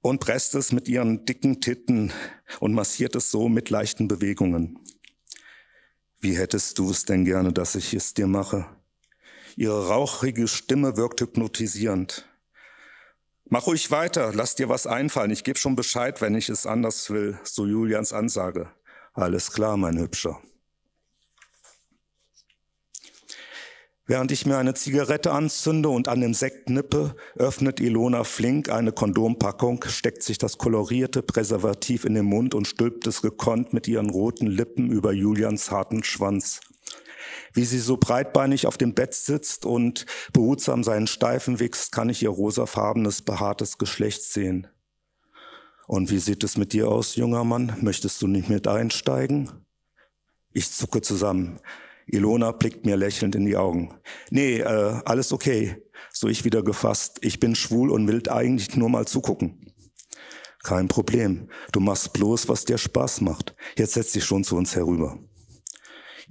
und 0.00 0.18
presst 0.18 0.56
es 0.56 0.72
mit 0.72 0.88
ihren 0.88 1.24
dicken 1.24 1.60
Titten 1.60 2.12
und 2.58 2.74
massiert 2.74 3.14
es 3.14 3.30
so 3.30 3.48
mit 3.48 3.70
leichten 3.70 4.08
Bewegungen. 4.08 4.80
Wie 6.18 6.36
hättest 6.36 6.80
du 6.80 6.90
es 6.90 7.04
denn 7.04 7.24
gerne, 7.24 7.52
dass 7.52 7.76
ich 7.76 7.94
es 7.94 8.12
dir 8.12 8.26
mache? 8.26 8.66
Ihre 9.54 9.86
rauchige 9.86 10.48
Stimme 10.48 10.96
wirkt 10.96 11.20
hypnotisierend. 11.20 12.28
Mach 13.52 13.66
ruhig 13.66 13.90
weiter, 13.90 14.32
lass 14.34 14.54
dir 14.54 14.70
was 14.70 14.86
einfallen. 14.86 15.30
Ich 15.30 15.44
gebe 15.44 15.58
schon 15.58 15.76
Bescheid, 15.76 16.22
wenn 16.22 16.34
ich 16.34 16.48
es 16.48 16.64
anders 16.64 17.10
will, 17.10 17.38
so 17.44 17.66
Julians 17.66 18.14
Ansage. 18.14 18.70
Alles 19.12 19.52
klar, 19.52 19.76
mein 19.76 19.98
Hübscher. 19.98 20.40
Während 24.06 24.32
ich 24.32 24.46
mir 24.46 24.56
eine 24.56 24.72
Zigarette 24.72 25.32
anzünde 25.32 25.90
und 25.90 26.08
an 26.08 26.22
dem 26.22 26.32
Sekt 26.32 26.70
nippe, 26.70 27.14
öffnet 27.36 27.78
Ilona 27.78 28.24
flink 28.24 28.70
eine 28.70 28.90
Kondompackung, 28.90 29.84
steckt 29.86 30.22
sich 30.22 30.38
das 30.38 30.56
kolorierte 30.56 31.22
Präservativ 31.22 32.06
in 32.06 32.14
den 32.14 32.24
Mund 32.24 32.54
und 32.54 32.66
stülpt 32.66 33.06
es 33.06 33.20
gekonnt 33.20 33.74
mit 33.74 33.86
ihren 33.86 34.08
roten 34.08 34.46
Lippen 34.46 34.90
über 34.90 35.12
Julians 35.12 35.70
harten 35.70 36.04
Schwanz. 36.04 36.62
Wie 37.54 37.64
sie 37.64 37.78
so 37.78 37.96
breitbeinig 37.96 38.66
auf 38.66 38.78
dem 38.78 38.94
Bett 38.94 39.14
sitzt 39.14 39.66
und 39.66 40.06
behutsam 40.32 40.84
seinen 40.84 41.06
Steifen 41.06 41.60
wichst, 41.60 41.92
kann 41.92 42.08
ich 42.08 42.22
ihr 42.22 42.30
rosafarbenes, 42.30 43.22
behaartes 43.22 43.78
Geschlecht 43.78 44.22
sehen. 44.22 44.68
Und 45.86 46.10
wie 46.10 46.18
sieht 46.18 46.44
es 46.44 46.56
mit 46.56 46.72
dir 46.72 46.88
aus, 46.88 47.16
junger 47.16 47.44
Mann? 47.44 47.76
Möchtest 47.80 48.22
du 48.22 48.26
nicht 48.26 48.48
mit 48.48 48.66
einsteigen? 48.66 49.50
Ich 50.52 50.70
zucke 50.70 51.02
zusammen. 51.02 51.60
Ilona 52.06 52.52
blickt 52.52 52.86
mir 52.86 52.96
lächelnd 52.96 53.34
in 53.34 53.44
die 53.44 53.56
Augen. 53.56 53.94
Nee, 54.30 54.58
äh, 54.58 55.00
alles 55.04 55.32
okay. 55.32 55.82
So 56.12 56.28
ich 56.28 56.44
wieder 56.44 56.62
gefasst. 56.62 57.18
Ich 57.22 57.40
bin 57.40 57.54
schwul 57.54 57.90
und 57.90 58.06
will 58.08 58.22
eigentlich 58.28 58.76
nur 58.76 58.88
mal 58.88 59.06
zugucken. 59.06 59.72
Kein 60.62 60.88
Problem. 60.88 61.48
Du 61.72 61.80
machst 61.80 62.12
bloß, 62.12 62.48
was 62.48 62.64
dir 62.64 62.78
Spaß 62.78 63.20
macht. 63.22 63.54
Jetzt 63.76 63.94
setz 63.94 64.12
dich 64.12 64.24
schon 64.24 64.44
zu 64.44 64.56
uns 64.56 64.76
herüber. 64.76 65.18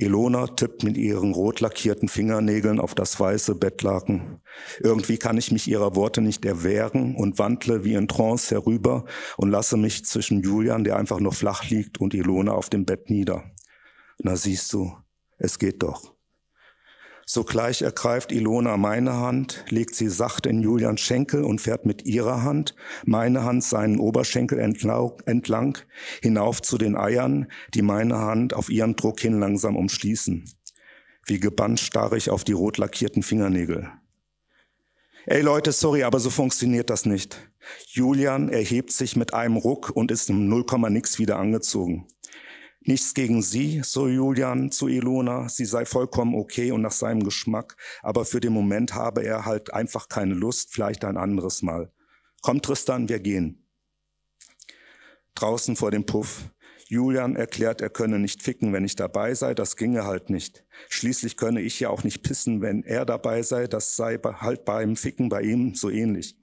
Ilona 0.01 0.47
tippt 0.47 0.83
mit 0.83 0.97
ihren 0.97 1.33
rot 1.33 1.59
lackierten 1.59 2.09
Fingernägeln 2.09 2.79
auf 2.79 2.95
das 2.95 3.19
weiße 3.19 3.55
Bettlaken. 3.55 4.41
Irgendwie 4.79 5.17
kann 5.17 5.37
ich 5.37 5.51
mich 5.51 5.67
ihrer 5.67 5.95
Worte 5.95 6.21
nicht 6.21 6.43
erwehren 6.45 7.15
und 7.15 7.39
wandle 7.39 7.83
wie 7.83 7.93
in 7.93 8.07
Trance 8.07 8.53
herüber 8.53 9.05
und 9.37 9.49
lasse 9.51 9.77
mich 9.77 10.05
zwischen 10.05 10.41
Julian, 10.41 10.83
der 10.83 10.97
einfach 10.97 11.19
nur 11.19 11.33
flach 11.33 11.69
liegt, 11.69 11.99
und 11.99 12.13
Ilona 12.13 12.53
auf 12.53 12.69
dem 12.69 12.85
Bett 12.85 13.09
nieder. 13.09 13.43
Na 14.19 14.35
siehst 14.35 14.73
du, 14.73 14.91
es 15.37 15.59
geht 15.59 15.83
doch. 15.83 16.10
Sogleich 17.33 17.81
ergreift 17.81 18.33
Ilona 18.33 18.75
meine 18.75 19.13
Hand, 19.13 19.63
legt 19.69 19.95
sie 19.95 20.09
sacht 20.09 20.45
in 20.45 20.59
Julians 20.59 20.99
Schenkel 20.99 21.45
und 21.45 21.61
fährt 21.61 21.85
mit 21.85 22.05
ihrer 22.05 22.43
Hand, 22.43 22.75
meine 23.05 23.45
Hand 23.45 23.63
seinen 23.63 24.01
Oberschenkel 24.01 24.59
entlang, 24.59 25.77
hinauf 26.21 26.61
zu 26.61 26.77
den 26.77 26.97
Eiern, 26.97 27.47
die 27.73 27.83
meine 27.83 28.17
Hand 28.17 28.53
auf 28.53 28.69
ihren 28.69 28.97
Druck 28.97 29.21
hin 29.21 29.39
langsam 29.39 29.77
umschließen. 29.77 30.43
Wie 31.25 31.39
gebannt 31.39 31.79
starre 31.79 32.17
ich 32.17 32.29
auf 32.29 32.43
die 32.43 32.51
rot 32.51 32.77
lackierten 32.77 33.23
Fingernägel. 33.23 33.89
Ey 35.25 35.39
Leute, 35.39 35.71
sorry, 35.71 36.03
aber 36.03 36.19
so 36.19 36.29
funktioniert 36.29 36.89
das 36.89 37.05
nicht. 37.05 37.37
Julian 37.87 38.49
erhebt 38.49 38.91
sich 38.91 39.15
mit 39.15 39.33
einem 39.33 39.55
Ruck 39.55 39.89
und 39.91 40.11
ist 40.11 40.29
im 40.29 40.49
Nullkomma 40.49 40.89
nix 40.89 41.17
wieder 41.17 41.39
angezogen. 41.39 42.07
Nichts 42.83 43.13
gegen 43.13 43.43
sie, 43.43 43.81
so 43.83 44.07
Julian 44.07 44.71
zu 44.71 44.87
Ilona, 44.87 45.47
sie 45.49 45.65
sei 45.65 45.85
vollkommen 45.85 46.33
okay 46.33 46.71
und 46.71 46.81
nach 46.81 46.91
seinem 46.91 47.23
Geschmack, 47.23 47.77
aber 48.01 48.25
für 48.25 48.39
den 48.39 48.53
Moment 48.53 48.95
habe 48.95 49.23
er 49.23 49.45
halt 49.45 49.71
einfach 49.71 50.09
keine 50.09 50.33
Lust, 50.33 50.73
vielleicht 50.73 51.05
ein 51.05 51.15
anderes 51.15 51.61
Mal. 51.61 51.91
Komm 52.41 52.59
Tristan, 52.63 53.07
wir 53.07 53.19
gehen. 53.19 53.67
Draußen 55.35 55.75
vor 55.75 55.91
dem 55.91 56.07
Puff. 56.07 56.49
Julian 56.87 57.35
erklärt, 57.35 57.81
er 57.81 57.91
könne 57.91 58.17
nicht 58.17 58.41
ficken, 58.41 58.73
wenn 58.73 58.83
ich 58.83 58.95
dabei 58.95 59.35
sei, 59.35 59.53
das 59.53 59.77
ginge 59.77 60.03
halt 60.03 60.31
nicht. 60.31 60.65
Schließlich 60.89 61.37
könne 61.37 61.61
ich 61.61 61.79
ja 61.79 61.89
auch 61.89 62.03
nicht 62.03 62.23
pissen, 62.23 62.61
wenn 62.61 62.83
er 62.83 63.05
dabei 63.05 63.43
sei, 63.43 63.67
das 63.67 63.95
sei 63.95 64.17
halt 64.17 64.65
beim 64.65 64.95
Ficken 64.95 65.29
bei 65.29 65.43
ihm 65.43 65.75
so 65.75 65.91
ähnlich. 65.91 66.35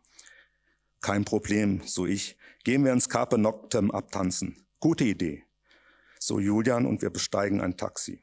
Kein 1.00 1.25
Problem, 1.25 1.80
so 1.85 2.07
ich. 2.07 2.37
Gehen 2.62 2.85
wir 2.85 2.92
ins 2.92 3.09
Carpe 3.09 3.38
Noctem 3.38 3.90
abtanzen. 3.90 4.64
Gute 4.78 5.04
Idee 5.04 5.48
so 6.29 6.39
Julian 6.39 6.87
und 6.87 7.03
wir 7.03 7.11
besteigen 7.11 7.61
ein 7.61 7.77
Taxi. 7.77 8.23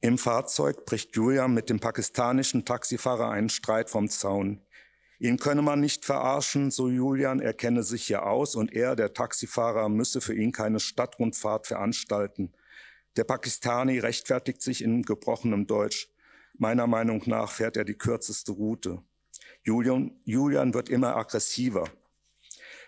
Im 0.00 0.18
Fahrzeug 0.18 0.84
bricht 0.84 1.16
Julian 1.16 1.54
mit 1.54 1.70
dem 1.70 1.80
pakistanischen 1.80 2.64
Taxifahrer 2.64 3.30
einen 3.30 3.48
Streit 3.48 3.88
vom 3.88 4.08
Zaun. 4.08 4.60
Ihn 5.18 5.38
könne 5.38 5.62
man 5.62 5.80
nicht 5.80 6.04
verarschen, 6.04 6.70
so 6.70 6.88
Julian, 6.88 7.40
er 7.40 7.54
kenne 7.54 7.82
sich 7.82 8.06
hier 8.06 8.26
aus 8.26 8.56
und 8.56 8.72
er, 8.74 8.96
der 8.96 9.14
Taxifahrer, 9.14 9.88
müsse 9.88 10.20
für 10.20 10.34
ihn 10.34 10.52
keine 10.52 10.80
Stadtrundfahrt 10.80 11.66
veranstalten. 11.66 12.52
Der 13.16 13.24
Pakistani 13.24 13.98
rechtfertigt 14.00 14.60
sich 14.60 14.82
in 14.82 15.02
gebrochenem 15.02 15.66
Deutsch. 15.66 16.10
Meiner 16.58 16.86
Meinung 16.86 17.22
nach 17.26 17.52
fährt 17.52 17.76
er 17.76 17.84
die 17.84 17.94
kürzeste 17.94 18.52
Route. 18.52 19.00
Julian, 19.62 20.20
Julian 20.24 20.74
wird 20.74 20.88
immer 20.88 21.16
aggressiver. 21.16 21.88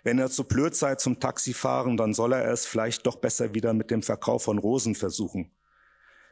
Wenn 0.09 0.19
er 0.19 0.31
zu 0.31 0.45
blöd 0.45 0.75
sei 0.75 0.95
zum 0.95 1.21
Taxifahren, 1.21 1.99
dann 1.99 2.15
soll 2.15 2.33
er 2.33 2.51
es 2.51 2.65
vielleicht 2.65 3.07
doch 3.07 3.17
besser 3.17 3.53
wieder 3.53 3.75
mit 3.75 3.91
dem 3.91 4.03
Verkauf 4.03 4.45
von 4.45 4.57
Rosen 4.57 4.95
versuchen. 4.95 5.51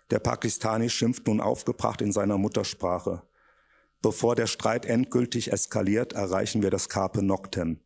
Der 0.08 0.18
Pakistani 0.18 0.88
schimpft 0.88 1.26
nun 1.26 1.42
aufgebracht 1.42 2.00
in 2.00 2.10
seiner 2.10 2.38
Muttersprache. 2.38 3.22
Bevor 4.00 4.34
der 4.34 4.46
Streit 4.46 4.86
endgültig 4.86 5.52
eskaliert, 5.52 6.14
erreichen 6.14 6.62
wir 6.62 6.70
das 6.70 6.88
Carpe 6.88 7.22
Noctem. 7.22 7.78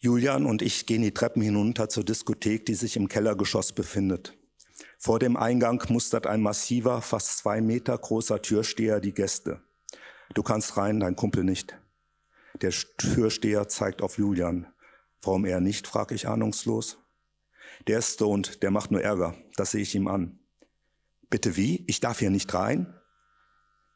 Julian 0.00 0.44
und 0.44 0.60
ich 0.60 0.86
gehen 0.86 1.02
die 1.02 1.14
Treppen 1.14 1.40
hinunter 1.40 1.88
zur 1.88 2.02
Diskothek, 2.02 2.66
die 2.66 2.74
sich 2.74 2.96
im 2.96 3.06
Kellergeschoss 3.06 3.70
befindet. 3.70 4.36
Vor 5.02 5.18
dem 5.18 5.38
Eingang 5.38 5.82
mustert 5.88 6.26
ein 6.26 6.42
massiver, 6.42 7.00
fast 7.00 7.38
zwei 7.38 7.62
Meter 7.62 7.96
großer 7.96 8.42
Türsteher 8.42 9.00
die 9.00 9.14
Gäste. 9.14 9.62
Du 10.34 10.42
kannst 10.42 10.76
rein, 10.76 11.00
dein 11.00 11.16
Kumpel 11.16 11.42
nicht. 11.42 11.74
Der 12.60 12.70
Türsteher 12.70 13.66
zeigt 13.66 14.02
auf 14.02 14.18
Julian. 14.18 14.66
Warum 15.22 15.46
er 15.46 15.62
nicht, 15.62 15.86
frage 15.86 16.14
ich 16.14 16.28
ahnungslos. 16.28 16.98
Der 17.86 18.00
ist 18.00 18.12
stoned, 18.16 18.62
der 18.62 18.70
macht 18.70 18.90
nur 18.90 19.00
Ärger. 19.00 19.34
Das 19.56 19.70
sehe 19.70 19.80
ich 19.80 19.94
ihm 19.94 20.06
an. 20.06 20.38
Bitte 21.30 21.56
wie? 21.56 21.82
Ich 21.86 22.00
darf 22.00 22.18
hier 22.18 22.30
nicht 22.30 22.52
rein? 22.52 22.92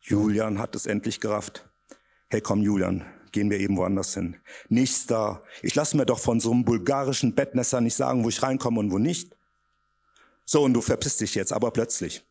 Julian 0.01 0.59
hat 0.59 0.75
es 0.75 0.87
endlich 0.87 1.21
gerafft. 1.21 1.69
Hey 2.31 2.41
komm, 2.41 2.63
Julian, 2.63 3.05
gehen 3.31 3.51
wir 3.51 3.59
eben 3.61 3.77
woanders 3.77 4.15
hin. 4.15 4.37
Nichts 4.71 5.07
da. 5.07 5.43
Ich 5.61 5.75
lasse 5.75 5.99
mir 5.99 6.07
doch 6.07 6.19
von 6.19 6.41
so 6.41 6.51
einem 6.51 6.65
bulgarischen 6.65 7.35
Bettnässer 7.35 7.83
nicht 7.83 7.95
sagen, 7.95 8.25
wo 8.25 8.31
ich 8.31 8.43
reinkomme 8.43 8.81
und 8.81 8.91
wo 8.91 8.97
nicht. 8.97 9.37
So, 10.45 10.63
und 10.63 10.75
du 10.75 10.81
verpisst 10.81 11.21
dich 11.21 11.35
jetzt, 11.35 11.53
aber 11.53 11.71
plötzlich. 11.71 12.25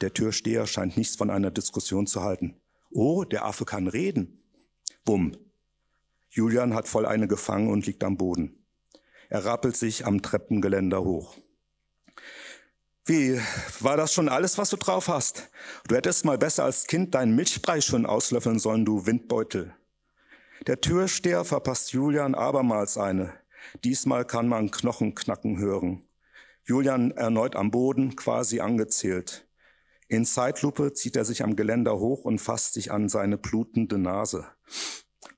Der 0.00 0.12
Türsteher 0.12 0.66
scheint 0.66 0.96
nichts 0.96 1.16
von 1.16 1.30
einer 1.30 1.50
Diskussion 1.50 2.06
zu 2.06 2.22
halten. 2.22 2.56
Oh, 2.90 3.24
der 3.24 3.44
Affe 3.44 3.64
kann 3.64 3.86
reden. 3.86 4.42
Bumm. 5.04 5.36
Julian 6.30 6.74
hat 6.74 6.88
voll 6.88 7.06
eine 7.06 7.28
gefangen 7.28 7.70
und 7.70 7.86
liegt 7.86 8.04
am 8.04 8.16
Boden. 8.16 8.64
Er 9.28 9.44
rappelt 9.44 9.76
sich 9.76 10.06
am 10.06 10.22
Treppengeländer 10.22 11.02
hoch. 11.02 11.36
Wie, 13.04 13.40
war 13.80 13.96
das 13.96 14.12
schon 14.12 14.28
alles, 14.28 14.58
was 14.58 14.70
du 14.70 14.76
drauf 14.76 15.08
hast? 15.08 15.48
Du 15.88 15.96
hättest 15.96 16.24
mal 16.24 16.38
besser 16.38 16.64
als 16.64 16.86
Kind 16.86 17.14
deinen 17.14 17.34
Milchbrei 17.34 17.80
schon 17.80 18.06
auslöffeln 18.06 18.58
sollen, 18.58 18.84
du 18.84 19.06
Windbeutel. 19.06 19.74
Der 20.66 20.80
Türsteher 20.80 21.44
verpasst 21.44 21.92
Julian 21.92 22.34
abermals 22.34 22.98
eine. 22.98 23.32
Diesmal 23.82 24.24
kann 24.24 24.48
man 24.48 24.70
Knochen 24.70 25.14
knacken 25.14 25.58
hören. 25.58 26.04
Julian 26.70 27.10
erneut 27.10 27.56
am 27.56 27.72
Boden, 27.72 28.14
quasi 28.14 28.60
angezählt. 28.60 29.44
In 30.06 30.24
Zeitlupe 30.24 30.92
zieht 30.92 31.16
er 31.16 31.24
sich 31.24 31.42
am 31.42 31.56
Geländer 31.56 31.98
hoch 31.98 32.24
und 32.24 32.38
fasst 32.38 32.74
sich 32.74 32.92
an 32.92 33.08
seine 33.08 33.38
blutende 33.38 33.98
Nase. 33.98 34.46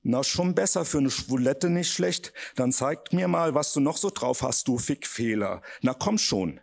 Na, 0.03 0.23
schon 0.23 0.53
besser 0.53 0.85
für 0.85 0.99
eine 0.99 1.09
Schwulette, 1.09 1.71
nicht 1.71 1.91
schlecht. 1.91 2.33
Dann 2.55 2.71
zeig 2.71 3.13
mir 3.13 3.27
mal, 3.27 3.55
was 3.55 3.73
du 3.73 3.79
noch 3.79 3.97
so 3.97 4.11
drauf 4.11 4.43
hast, 4.43 4.67
du 4.67 4.77
Fickfehler. 4.77 5.63
Na 5.81 5.95
komm 5.95 6.19
schon. 6.19 6.59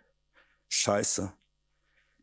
Scheiße. 0.69 1.33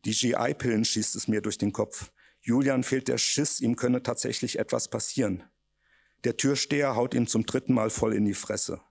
Die 0.05 0.11
GI-Pillen 0.13 0.85
schießt 0.85 1.15
es 1.17 1.27
mir 1.27 1.41
durch 1.41 1.59
den 1.59 1.71
Kopf. 1.71 2.11
Julian 2.41 2.81
fehlt 2.81 3.09
der 3.09 3.19
Schiss, 3.19 3.61
ihm 3.61 3.75
könne 3.75 4.01
tatsächlich 4.01 4.57
etwas 4.57 4.87
passieren. 4.87 5.43
Der 6.23 6.35
Türsteher 6.35 6.95
haut 6.95 7.13
ihm 7.13 7.27
zum 7.27 7.45
dritten 7.45 7.75
Mal 7.75 7.91
voll 7.91 8.15
in 8.15 8.25
die 8.25 8.33
Fresse. 8.33 8.81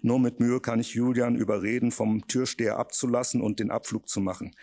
Nur 0.00 0.18
mit 0.18 0.38
Mühe 0.38 0.60
kann 0.60 0.80
ich 0.80 0.94
Julian 0.94 1.34
überreden, 1.34 1.90
vom 1.90 2.26
Türsteher 2.28 2.78
abzulassen 2.78 3.40
und 3.40 3.58
den 3.58 3.70
Abflug 3.70 4.08
zu 4.08 4.20
machen. 4.20 4.54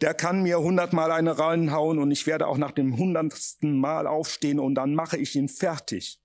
Der 0.00 0.14
kann 0.14 0.42
mir 0.42 0.60
hundertmal 0.60 1.10
eine 1.10 1.38
reinhauen 1.38 1.98
und 1.98 2.10
ich 2.10 2.26
werde 2.26 2.46
auch 2.46 2.58
nach 2.58 2.72
dem 2.72 2.96
hundertsten 2.98 3.78
Mal 3.78 4.06
aufstehen 4.06 4.58
und 4.58 4.74
dann 4.74 4.94
mache 4.94 5.16
ich 5.16 5.34
ihn 5.34 5.48
fertig. 5.48 6.20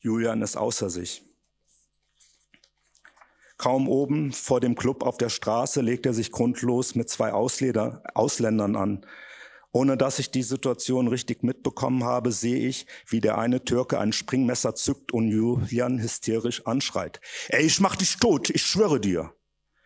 Julian 0.00 0.42
ist 0.42 0.56
außer 0.56 0.90
sich. 0.90 1.24
Kaum 3.56 3.88
oben 3.88 4.32
vor 4.32 4.60
dem 4.60 4.74
Club 4.74 5.02
auf 5.02 5.16
der 5.16 5.30
Straße 5.30 5.80
legt 5.80 6.04
er 6.04 6.12
sich 6.12 6.30
grundlos 6.30 6.94
mit 6.94 7.08
zwei 7.08 7.32
Ausleder, 7.32 8.02
Ausländern 8.14 8.76
an. 8.76 9.06
Ohne 9.76 9.96
dass 9.96 10.20
ich 10.20 10.30
die 10.30 10.44
Situation 10.44 11.08
richtig 11.08 11.42
mitbekommen 11.42 12.04
habe, 12.04 12.30
sehe 12.30 12.68
ich, 12.68 12.86
wie 13.08 13.20
der 13.20 13.38
eine 13.38 13.64
Türke 13.64 13.98
ein 13.98 14.12
Springmesser 14.12 14.76
zückt 14.76 15.12
und 15.12 15.26
Julian 15.26 16.00
hysterisch 16.00 16.64
anschreit. 16.64 17.20
Ey, 17.48 17.66
ich 17.66 17.80
mach 17.80 17.96
dich 17.96 18.18
tot, 18.18 18.50
ich 18.50 18.62
schwöre 18.62 19.00
dir. 19.00 19.34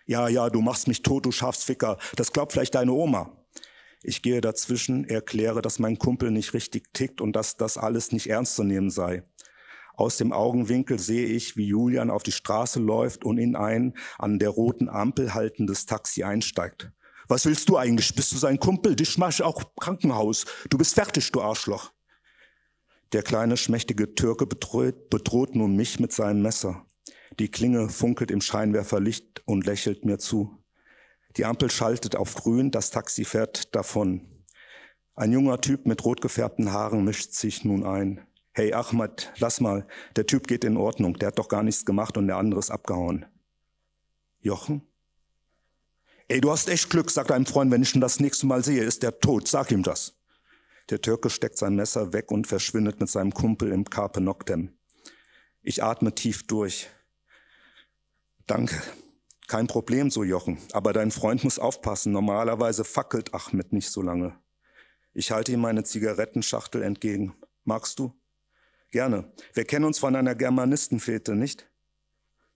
Ja, 0.05 0.29
ja, 0.29 0.51
du 0.51 0.61
machst 0.61 0.89
mich 0.89 1.01
tot, 1.01 1.25
du 1.25 1.33
Schafsficker. 1.33 1.97
Das 2.17 2.35
glaubt 2.35 2.53
vielleicht 2.53 2.75
deine 2.75 2.93
Oma. 2.93 3.33
Ich 4.03 4.21
gehe 4.21 4.43
dazwischen, 4.43 5.09
erkläre, 5.09 5.63
dass 5.63 5.79
mein 5.79 5.99
Kumpel 5.99 6.33
nicht 6.33 6.53
richtig 6.53 6.93
tickt 6.93 7.23
und 7.23 7.33
dass 7.33 7.57
das 7.57 7.79
alles 7.79 8.13
nicht 8.13 8.29
ernst 8.29 8.57
zu 8.57 8.65
nehmen 8.65 8.91
sei. 8.91 9.25
Aus 9.95 10.19
dem 10.19 10.35
Augenwinkel 10.35 10.99
sehe 10.99 11.29
ich, 11.29 11.57
wie 11.57 11.67
Julian 11.67 12.11
auf 12.11 12.23
die 12.23 12.33
Straße 12.33 12.79
läuft 12.79 13.25
und 13.25 13.39
in 13.39 13.57
ein 13.57 13.95
an 14.19 14.39
der 14.39 14.51
roten 14.51 14.91
Ampel 14.91 15.33
haltendes 15.33 15.87
Taxi 15.87 16.25
einsteigt. 16.25 16.93
Was 17.29 17.45
willst 17.45 17.69
du 17.69 17.77
eigentlich? 17.77 18.15
Bist 18.15 18.33
du 18.33 18.39
sein 18.39 18.59
Kumpel? 18.59 18.97
Dich 18.97 19.19
mach 19.19 19.29
ich 19.29 19.43
auch 19.43 19.75
Krankenhaus. 19.79 20.47
Du 20.71 20.79
bist 20.79 20.95
fertig, 20.95 21.31
du 21.31 21.43
Arschloch. 21.43 21.93
Der 23.13 23.23
kleine, 23.23 23.59
schmächtige 23.59 24.15
Türke 24.15 24.47
bedroht, 24.47 25.11
bedroht 25.11 25.55
nun 25.55 25.77
mich 25.77 26.01
mit 26.01 26.13
seinem 26.13 26.41
Messer. 26.41 26.87
Die 27.39 27.51
Klinge 27.51 27.91
funkelt 27.91 28.31
im 28.31 28.41
Scheinwerferlicht 28.41 29.43
und 29.45 29.67
lächelt 29.67 30.07
mir 30.07 30.19
zu. 30.19 30.59
Die 31.37 31.45
Ampel 31.45 31.71
schaltet 31.71 32.17
auf 32.17 32.35
grün, 32.35 32.71
das 32.71 32.91
Taxi 32.91 33.25
fährt 33.25 33.75
davon. 33.75 34.27
Ein 35.15 35.33
junger 35.33 35.61
Typ 35.61 35.87
mit 35.87 36.05
rot 36.05 36.23
gefärbten 36.23 36.73
Haaren 36.73 37.05
mischt 37.05 37.33
sich 37.33 37.65
nun 37.65 37.85
ein. 37.85 38.27
Hey 38.53 38.73
Ahmad, 38.73 39.33
lass 39.39 39.61
mal, 39.61 39.87
der 40.17 40.27
Typ 40.27 40.47
geht 40.47 40.65
in 40.65 40.79
Ordnung, 40.79 41.15
der 41.19 41.29
hat 41.29 41.39
doch 41.39 41.49
gar 41.49 41.63
nichts 41.63 41.85
gemacht 41.85 42.17
und 42.17 42.27
der 42.27 42.39
andere 42.39 42.59
ist 42.59 42.71
abgehauen. 42.71 43.27
Jochen? 44.41 44.88
Ey, 46.31 46.43
du 46.43 46.51
hast 46.51 46.69
echt 46.69 46.91
Glück, 46.91 47.11
sagt 47.11 47.31
deinem 47.31 47.47
Freund, 47.47 47.73
wenn 47.73 47.83
ich 47.83 47.95
ihn 47.95 48.03
das 48.03 48.21
nächste 48.21 48.47
Mal 48.47 48.63
sehe, 48.63 48.85
ist 48.85 49.03
der 49.03 49.19
tot, 49.19 49.49
sag 49.49 49.71
ihm 49.71 49.83
das. 49.83 50.15
Der 50.91 51.01
Türke 51.01 51.31
steckt 51.31 51.57
sein 51.57 51.75
Messer 51.75 52.13
weg 52.13 52.31
und 52.31 52.47
verschwindet 52.47 53.01
mit 53.01 53.09
seinem 53.09 53.33
Kumpel 53.33 53.73
im 53.73 53.85
Carpe 53.85 54.21
Noctem. 54.21 54.77
Ich 55.63 55.83
atme 55.83 56.15
tief 56.15 56.47
durch. 56.47 56.89
Danke. 58.47 58.81
Kein 59.47 59.67
Problem, 59.69 60.11
so 60.11 60.23
Jochen. 60.23 60.59
Aber 60.73 60.93
dein 60.93 61.11
Freund 61.11 61.45
muss 61.45 61.59
aufpassen. 61.59 62.13
Normalerweise 62.13 62.85
fackelt 62.85 63.33
Ahmed 63.33 63.73
nicht 63.73 63.91
so 63.91 64.03
lange. 64.03 64.39
Ich 65.15 65.31
halte 65.31 65.53
ihm 65.53 65.61
meine 65.61 65.85
Zigarettenschachtel 65.85 66.83
entgegen. 66.83 67.35
Magst 67.65 67.99
du? 67.99 68.13
Gerne. 68.91 69.33
Wir 69.55 69.65
kennen 69.65 69.87
uns 69.87 69.99
von 69.99 70.15
einer 70.15 70.35
Germanistenfete, 70.35 71.35
nicht? 71.35 71.71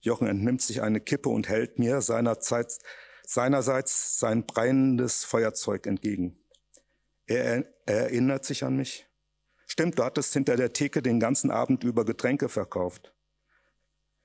Jochen 0.01 0.27
entnimmt 0.27 0.61
sich 0.61 0.83
eine 0.83 1.01
Kippe 1.01 1.29
und 1.29 1.49
hält 1.49 1.79
mir 1.79 2.01
seinerzeit, 2.01 2.77
seinerseits 3.25 4.19
sein 4.19 4.45
brennendes 4.45 5.23
Feuerzeug 5.23 5.87
entgegen. 5.87 6.37
Er, 7.25 7.65
er 7.85 7.97
erinnert 8.03 8.45
sich 8.45 8.63
an 8.63 8.75
mich. 8.75 9.07
Stimmt, 9.65 9.97
du 9.97 10.03
hattest 10.03 10.33
hinter 10.33 10.55
der 10.55 10.73
Theke 10.73 11.01
den 11.01 11.19
ganzen 11.19 11.49
Abend 11.49 11.83
über 11.83 12.05
Getränke 12.05 12.49
verkauft. 12.49 13.13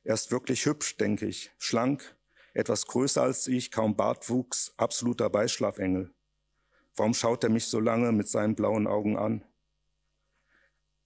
Er 0.05 0.15
ist 0.15 0.31
wirklich 0.31 0.67
hübsch, 0.67 0.97
denke 0.97 1.27
ich. 1.27 1.53
Schlank, 1.59 2.17
etwas 2.55 2.87
größer 2.87 3.23
als 3.23 3.47
ich, 3.47 3.71
kaum 3.71 3.97
Bartwuchs, 3.97 4.73
absoluter 4.77 5.31
Beischlafengel. 5.31 6.13
Warum 6.97 7.15
schaut 7.15 7.45
er 7.45 7.51
mich 7.51 7.67
so 7.67 7.79
lange 7.79 8.11
mit 8.13 8.29
seinen 8.29 8.57
blauen 8.57 8.87
Augen 8.87 9.17
an? 9.17 9.45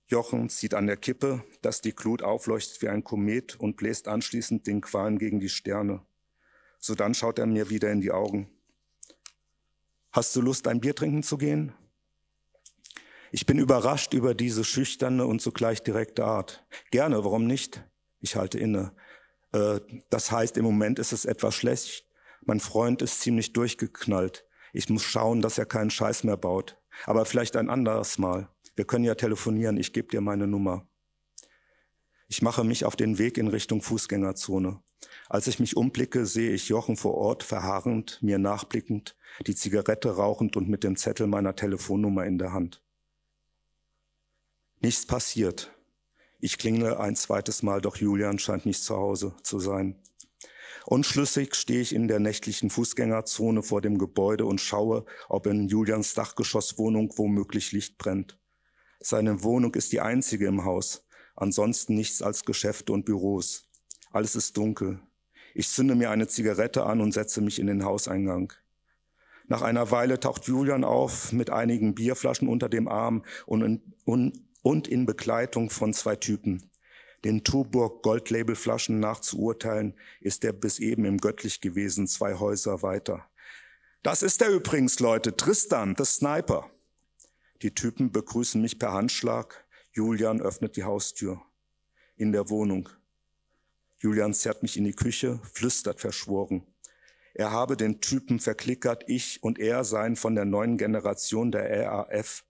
Jochen 0.06 0.48
zieht 0.48 0.74
an 0.74 0.86
der 0.86 0.96
Kippe, 0.96 1.44
dass 1.62 1.80
die 1.80 1.94
Glut 1.94 2.22
aufleuchtet 2.22 2.82
wie 2.82 2.88
ein 2.88 3.04
Komet 3.04 3.56
und 3.56 3.76
bläst 3.76 4.08
anschließend 4.08 4.66
den 4.66 4.80
Qualm 4.80 5.18
gegen 5.18 5.40
die 5.40 5.48
Sterne. 5.48 6.04
So 6.84 6.96
dann 6.96 7.14
schaut 7.14 7.38
er 7.38 7.46
mir 7.46 7.70
wieder 7.70 7.92
in 7.92 8.00
die 8.00 8.10
Augen. 8.10 8.50
Hast 10.10 10.34
du 10.34 10.40
Lust, 10.40 10.66
ein 10.66 10.80
Bier 10.80 10.96
trinken 10.96 11.22
zu 11.22 11.38
gehen? 11.38 11.72
Ich 13.30 13.46
bin 13.46 13.58
überrascht 13.58 14.14
über 14.14 14.34
diese 14.34 14.64
schüchterne 14.64 15.24
und 15.24 15.40
zugleich 15.40 15.84
direkte 15.84 16.24
Art. 16.24 16.66
Gerne, 16.90 17.22
warum 17.24 17.46
nicht? 17.46 17.84
Ich 18.18 18.34
halte 18.34 18.58
inne. 18.58 18.92
Äh, 19.52 19.78
das 20.10 20.32
heißt, 20.32 20.56
im 20.56 20.64
Moment 20.64 20.98
ist 20.98 21.12
es 21.12 21.24
etwas 21.24 21.54
schlecht. 21.54 22.04
Mein 22.44 22.58
Freund 22.58 23.00
ist 23.00 23.20
ziemlich 23.20 23.52
durchgeknallt. 23.52 24.44
Ich 24.72 24.88
muss 24.88 25.04
schauen, 25.04 25.40
dass 25.40 25.58
er 25.58 25.66
keinen 25.66 25.90
Scheiß 25.90 26.24
mehr 26.24 26.36
baut. 26.36 26.78
Aber 27.06 27.24
vielleicht 27.26 27.54
ein 27.54 27.70
anderes 27.70 28.18
Mal. 28.18 28.48
Wir 28.74 28.86
können 28.86 29.04
ja 29.04 29.14
telefonieren, 29.14 29.76
ich 29.76 29.92
gebe 29.92 30.08
dir 30.08 30.20
meine 30.20 30.48
Nummer. 30.48 30.88
Ich 32.26 32.42
mache 32.42 32.64
mich 32.64 32.84
auf 32.84 32.96
den 32.96 33.18
Weg 33.18 33.38
in 33.38 33.46
Richtung 33.46 33.82
Fußgängerzone. 33.82 34.82
Als 35.28 35.46
ich 35.46 35.58
mich 35.58 35.76
umblicke, 35.76 36.26
sehe 36.26 36.52
ich 36.52 36.68
Jochen 36.68 36.96
vor 36.96 37.14
Ort 37.14 37.42
verharrend, 37.42 38.18
mir 38.22 38.38
nachblickend, 38.38 39.16
die 39.46 39.54
Zigarette 39.54 40.16
rauchend 40.16 40.56
und 40.56 40.68
mit 40.68 40.84
dem 40.84 40.96
Zettel 40.96 41.26
meiner 41.26 41.56
Telefonnummer 41.56 42.24
in 42.26 42.38
der 42.38 42.52
Hand. 42.52 42.82
Nichts 44.80 45.06
passiert. 45.06 45.70
Ich 46.40 46.58
klingle 46.58 46.98
ein 46.98 47.14
zweites 47.14 47.62
Mal, 47.62 47.80
doch 47.80 47.96
Julian 47.96 48.38
scheint 48.38 48.66
nicht 48.66 48.82
zu 48.82 48.96
Hause 48.96 49.34
zu 49.42 49.60
sein. 49.60 49.96
Unschlüssig 50.86 51.54
stehe 51.54 51.80
ich 51.80 51.94
in 51.94 52.08
der 52.08 52.18
nächtlichen 52.18 52.68
Fußgängerzone 52.68 53.62
vor 53.62 53.80
dem 53.80 53.98
Gebäude 53.98 54.44
und 54.44 54.60
schaue, 54.60 55.04
ob 55.28 55.46
in 55.46 55.68
Julians 55.68 56.14
Dachgeschosswohnung 56.14 57.12
womöglich 57.16 57.70
Licht 57.70 57.98
brennt. 57.98 58.38
Seine 58.98 59.44
Wohnung 59.44 59.74
ist 59.74 59.92
die 59.92 60.00
einzige 60.00 60.46
im 60.46 60.64
Haus, 60.64 61.06
ansonsten 61.36 61.94
nichts 61.94 62.20
als 62.20 62.44
Geschäfte 62.44 62.92
und 62.92 63.04
Büros. 63.04 63.68
Alles 64.12 64.36
ist 64.36 64.56
dunkel. 64.56 65.00
Ich 65.54 65.68
zünde 65.68 65.94
mir 65.94 66.10
eine 66.10 66.28
Zigarette 66.28 66.84
an 66.84 67.00
und 67.00 67.12
setze 67.12 67.40
mich 67.40 67.58
in 67.58 67.66
den 67.66 67.84
Hauseingang. 67.84 68.52
Nach 69.48 69.62
einer 69.62 69.90
Weile 69.90 70.20
taucht 70.20 70.46
Julian 70.46 70.84
auf 70.84 71.32
mit 71.32 71.50
einigen 71.50 71.94
Bierflaschen 71.94 72.48
unter 72.48 72.68
dem 72.68 72.88
Arm 72.88 73.24
und 73.46 73.62
in, 73.62 73.82
und, 74.04 74.40
und 74.62 74.88
in 74.88 75.06
Begleitung 75.06 75.70
von 75.70 75.92
zwei 75.92 76.16
Typen. 76.16 76.70
Den 77.24 77.44
Tuborg 77.44 78.02
Goldlabelflaschen 78.02 78.98
nachzuurteilen, 78.98 79.94
ist 80.20 80.44
er 80.44 80.52
bis 80.52 80.78
eben 80.78 81.04
im 81.04 81.18
Göttlich 81.18 81.60
gewesen, 81.60 82.06
zwei 82.06 82.34
Häuser 82.34 82.82
weiter. 82.82 83.26
Das 84.02 84.22
ist 84.22 84.42
er 84.42 84.48
übrigens, 84.48 84.98
Leute, 85.00 85.36
Tristan, 85.36 85.94
the 85.96 86.04
Sniper. 86.04 86.68
Die 87.62 87.74
Typen 87.74 88.10
begrüßen 88.10 88.60
mich 88.60 88.78
per 88.78 88.92
Handschlag. 88.92 89.64
Julian 89.92 90.40
öffnet 90.40 90.76
die 90.76 90.84
Haustür. 90.84 91.40
In 92.16 92.32
der 92.32 92.50
Wohnung. 92.50 92.88
Julian 94.02 94.34
zerrt 94.34 94.64
mich 94.64 94.76
in 94.76 94.82
die 94.82 94.94
Küche, 94.94 95.38
flüstert 95.52 96.00
verschworen. 96.00 96.66
Er 97.34 97.52
habe 97.52 97.76
den 97.76 98.00
Typen 98.00 98.40
verklickert, 98.40 99.04
ich 99.06 99.40
und 99.44 99.60
er 99.60 99.84
seien 99.84 100.16
von 100.16 100.34
der 100.34 100.44
neuen 100.44 100.76
Generation 100.76 101.52
der 101.52 101.86
RAF. 101.86 102.44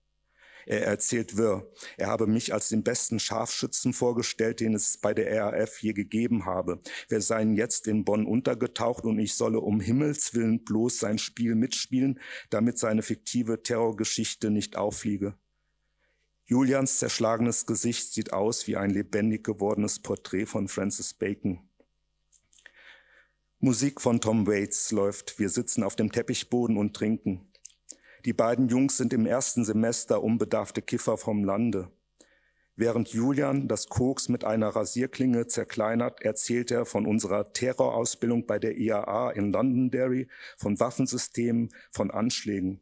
Er 0.65 0.87
erzählt 0.87 1.37
wirr. 1.37 1.71
Er 1.95 2.07
habe 2.07 2.25
mich 2.25 2.55
als 2.55 2.69
den 2.69 2.83
besten 2.83 3.19
Scharfschützen 3.19 3.93
vorgestellt, 3.93 4.61
den 4.61 4.73
es 4.73 4.97
bei 4.97 5.13
der 5.13 5.31
RAF 5.31 5.83
je 5.83 5.93
gegeben 5.93 6.45
habe. 6.45 6.81
Wir 7.07 7.21
seien 7.21 7.55
jetzt 7.55 7.87
in 7.87 8.03
Bonn 8.03 8.25
untergetaucht 8.25 9.03
und 9.03 9.19
ich 9.19 9.35
solle 9.35 9.59
um 9.59 9.79
Himmels 9.79 10.33
willen 10.33 10.63
bloß 10.63 10.97
sein 10.97 11.19
Spiel 11.19 11.53
mitspielen, 11.53 12.19
damit 12.49 12.79
seine 12.79 13.03
fiktive 13.03 13.61
Terrorgeschichte 13.61 14.49
nicht 14.49 14.75
auffliege. 14.75 15.35
Julians 16.45 16.99
zerschlagenes 16.99 17.65
Gesicht 17.65 18.11
sieht 18.11 18.33
aus 18.33 18.67
wie 18.67 18.75
ein 18.75 18.89
lebendig 18.89 19.45
gewordenes 19.45 19.99
Porträt 19.99 20.45
von 20.45 20.67
Francis 20.67 21.13
Bacon. 21.13 21.59
Musik 23.59 24.01
von 24.01 24.19
Tom 24.19 24.45
Waits 24.45 24.91
läuft. 24.91 25.39
Wir 25.39 25.47
sitzen 25.47 25.83
auf 25.83 25.95
dem 25.95 26.11
Teppichboden 26.11 26.75
und 26.75 26.93
trinken. 26.93 27.47
Die 28.25 28.33
beiden 28.33 28.67
Jungs 28.67 28.97
sind 28.97 29.13
im 29.13 29.25
ersten 29.25 29.63
Semester 29.63 30.21
unbedarfte 30.21 30.81
Kiffer 30.81 31.17
vom 31.17 31.45
Lande. 31.45 31.89
Während 32.75 33.13
Julian 33.13 33.69
das 33.69 33.87
Koks 33.87 34.27
mit 34.27 34.43
einer 34.43 34.69
Rasierklinge 34.69 35.47
zerkleinert, 35.47 36.21
erzählt 36.23 36.71
er 36.71 36.85
von 36.85 37.05
unserer 37.05 37.53
Terrorausbildung 37.53 38.45
bei 38.47 38.59
der 38.59 38.77
IAA 38.77 39.31
in 39.31 39.53
Londonderry, 39.53 40.27
von 40.57 40.77
Waffensystemen, 40.81 41.69
von 41.89 42.11
Anschlägen. 42.11 42.81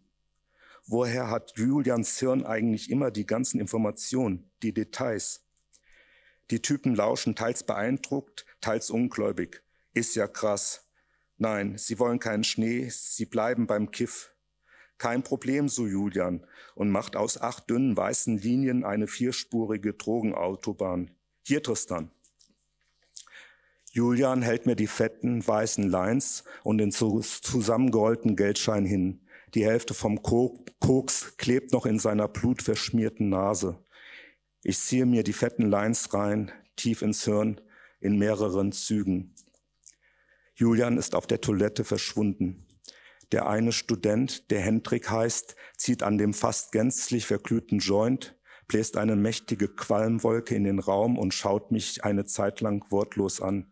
Woher 0.88 1.30
hat 1.30 1.54
Julians 1.56 2.20
Hirn 2.20 2.46
eigentlich 2.46 2.90
immer 2.90 3.12
die 3.12 3.26
ganzen 3.26 3.60
Informationen, 3.60 4.50
die 4.62 4.74
Details? 4.74 5.46
Die 6.50 6.62
Typen 6.62 6.96
lauschen 6.96 7.36
teils 7.36 7.64
beeindruckt, 7.64 8.46
teils 8.60 8.90
ungläubig. 8.90 9.64
Ist 9.94 10.16
ja 10.16 10.28
krass. 10.28 10.88
Nein, 11.38 11.78
sie 11.78 11.98
wollen 11.98 12.20
keinen 12.20 12.44
Schnee, 12.44 12.90
sie 12.90 13.26
bleiben 13.26 13.68
beim 13.68 13.92
Kiff. 13.92 14.34
Kein 14.98 15.24
Problem, 15.24 15.70
so 15.70 15.88
Julian, 15.88 16.46
und 16.76 16.92
macht 16.92 17.16
aus 17.16 17.42
acht 17.42 17.70
dünnen 17.70 17.98
weißen 17.98 18.38
Linien 18.38 18.84
eine 18.84 19.08
vierspurige 19.08 19.94
Drogenautobahn. 19.94 21.12
Hier, 21.42 21.64
Tristan. 21.64 22.12
Julian 23.92 24.42
hält 24.42 24.68
mir 24.68 24.76
die 24.76 24.88
fetten 24.88 25.46
weißen 25.46 25.90
Lines 25.90 26.44
und 26.64 26.78
den 26.78 26.92
zusammengerollten 26.92 28.36
Geldschein 28.36 28.86
hin. 28.86 29.22
Die 29.54 29.66
Hälfte 29.66 29.94
vom 29.94 30.22
Koks 30.22 31.38
klebt 31.38 31.74
noch 31.74 31.86
in 31.86 32.00
seiner 32.00 32.28
blutverschmierten 32.28 33.30
Nase. 33.30 33.84
Ich 34.64 34.80
ziehe 34.80 35.06
mir 35.06 35.24
die 35.24 35.34
fetten 35.34 35.70
Lines 35.70 36.14
rein, 36.14 36.52
tief 36.76 37.02
ins 37.02 37.26
Hirn, 37.26 37.60
in 38.00 38.18
mehreren 38.18 38.72
Zügen. 38.72 39.36
Julian 40.56 40.98
ist 40.98 41.16
auf 41.16 41.28
der 41.28 41.42
Toilette 41.42 41.84
verschwunden. 41.84 42.68
Der 43.32 43.48
eine 43.48 43.72
Student, 43.72 44.52
der 44.52 44.62
Hendrik 44.62 45.10
heißt, 45.10 45.56
zieht 45.78 46.04
an 46.04 46.18
dem 46.18 46.34
fast 46.34 46.72
gänzlich 46.72 47.26
verglühten 47.26 47.80
Joint, 47.80 48.38
bläst 48.68 48.98
eine 48.98 49.16
mächtige 49.16 49.68
Qualmwolke 49.68 50.56
in 50.56 50.64
den 50.64 50.80
Raum 50.80 51.18
und 51.18 51.34
schaut 51.34 51.72
mich 51.72 52.04
eine 52.04 52.26
Zeit 52.26 52.62
lang 52.62 52.90
wortlos 52.90 53.42
an. 53.42 53.72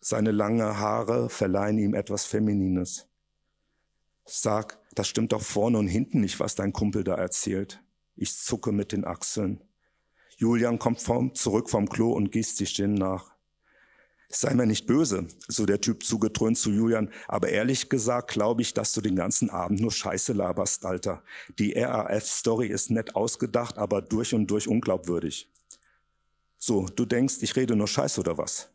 Seine 0.00 0.30
lange 0.30 0.78
Haare 0.78 1.28
verleihen 1.28 1.78
ihm 1.78 1.94
etwas 1.94 2.24
Feminines. 2.24 3.08
Sag, 4.24 4.78
das 4.94 5.08
stimmt 5.08 5.32
doch 5.32 5.42
vorne 5.42 5.78
und 5.78 5.88
hinten 5.88 6.20
nicht, 6.20 6.40
was 6.40 6.54
dein 6.54 6.72
Kumpel 6.72 7.04
da 7.04 7.14
erzählt. 7.14 7.82
Ich 8.16 8.36
zucke 8.36 8.72
mit 8.72 8.92
den 8.92 9.04
Achseln. 9.04 9.62
Julian 10.36 10.78
kommt 10.78 11.00
vom, 11.00 11.34
zurück 11.34 11.70
vom 11.70 11.88
Klo 11.88 12.12
und 12.12 12.32
gießt 12.32 12.56
sich 12.56 12.74
den 12.74 12.94
nach. 12.94 13.32
Sei 14.28 14.54
mir 14.54 14.66
nicht 14.66 14.86
böse, 14.86 15.26
so 15.46 15.66
der 15.66 15.82
Typ 15.82 16.04
zugetrönt 16.04 16.56
zu 16.56 16.70
Julian, 16.70 17.10
aber 17.28 17.50
ehrlich 17.50 17.90
gesagt 17.90 18.30
glaube 18.30 18.62
ich, 18.62 18.72
dass 18.72 18.92
du 18.94 19.02
den 19.02 19.14
ganzen 19.14 19.50
Abend 19.50 19.80
nur 19.80 19.92
Scheiße 19.92 20.32
laberst, 20.32 20.86
Alter. 20.86 21.22
Die 21.58 21.72
RAF-Story 21.74 22.68
ist 22.68 22.90
nett 22.90 23.14
ausgedacht, 23.14 23.76
aber 23.76 24.00
durch 24.00 24.34
und 24.34 24.46
durch 24.46 24.68
unglaubwürdig. 24.68 25.50
So, 26.56 26.86
du 26.86 27.04
denkst, 27.04 27.36
ich 27.42 27.56
rede 27.56 27.76
nur 27.76 27.88
Scheiße 27.88 28.20
oder 28.20 28.38
was? 28.38 28.70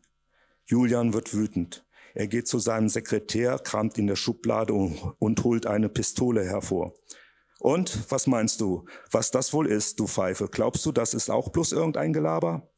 Julian 0.66 1.12
wird 1.12 1.34
wütend. 1.34 1.84
Er 2.18 2.26
geht 2.26 2.48
zu 2.48 2.58
seinem 2.58 2.88
Sekretär, 2.88 3.60
kramt 3.60 3.96
in 3.96 4.08
der 4.08 4.16
Schublade 4.16 4.72
und 4.72 5.44
holt 5.44 5.66
eine 5.66 5.88
Pistole 5.88 6.44
hervor. 6.44 6.92
Und, 7.60 8.10
was 8.10 8.26
meinst 8.26 8.60
du, 8.60 8.86
was 9.12 9.30
das 9.30 9.52
wohl 9.52 9.68
ist, 9.68 10.00
du 10.00 10.08
Pfeife? 10.08 10.48
Glaubst 10.48 10.84
du, 10.84 10.90
das 10.90 11.14
ist 11.14 11.30
auch 11.30 11.50
bloß 11.50 11.70
irgendein 11.70 12.12
Gelaber? 12.12 12.68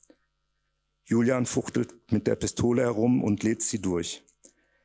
Julian 1.07 1.46
fuchtelt 1.46 1.94
mit 2.12 2.26
der 2.26 2.37
Pistole 2.37 2.83
herum 2.83 3.24
und 3.24 3.42
lädt 3.42 3.62
sie 3.62 3.81
durch. 3.81 4.22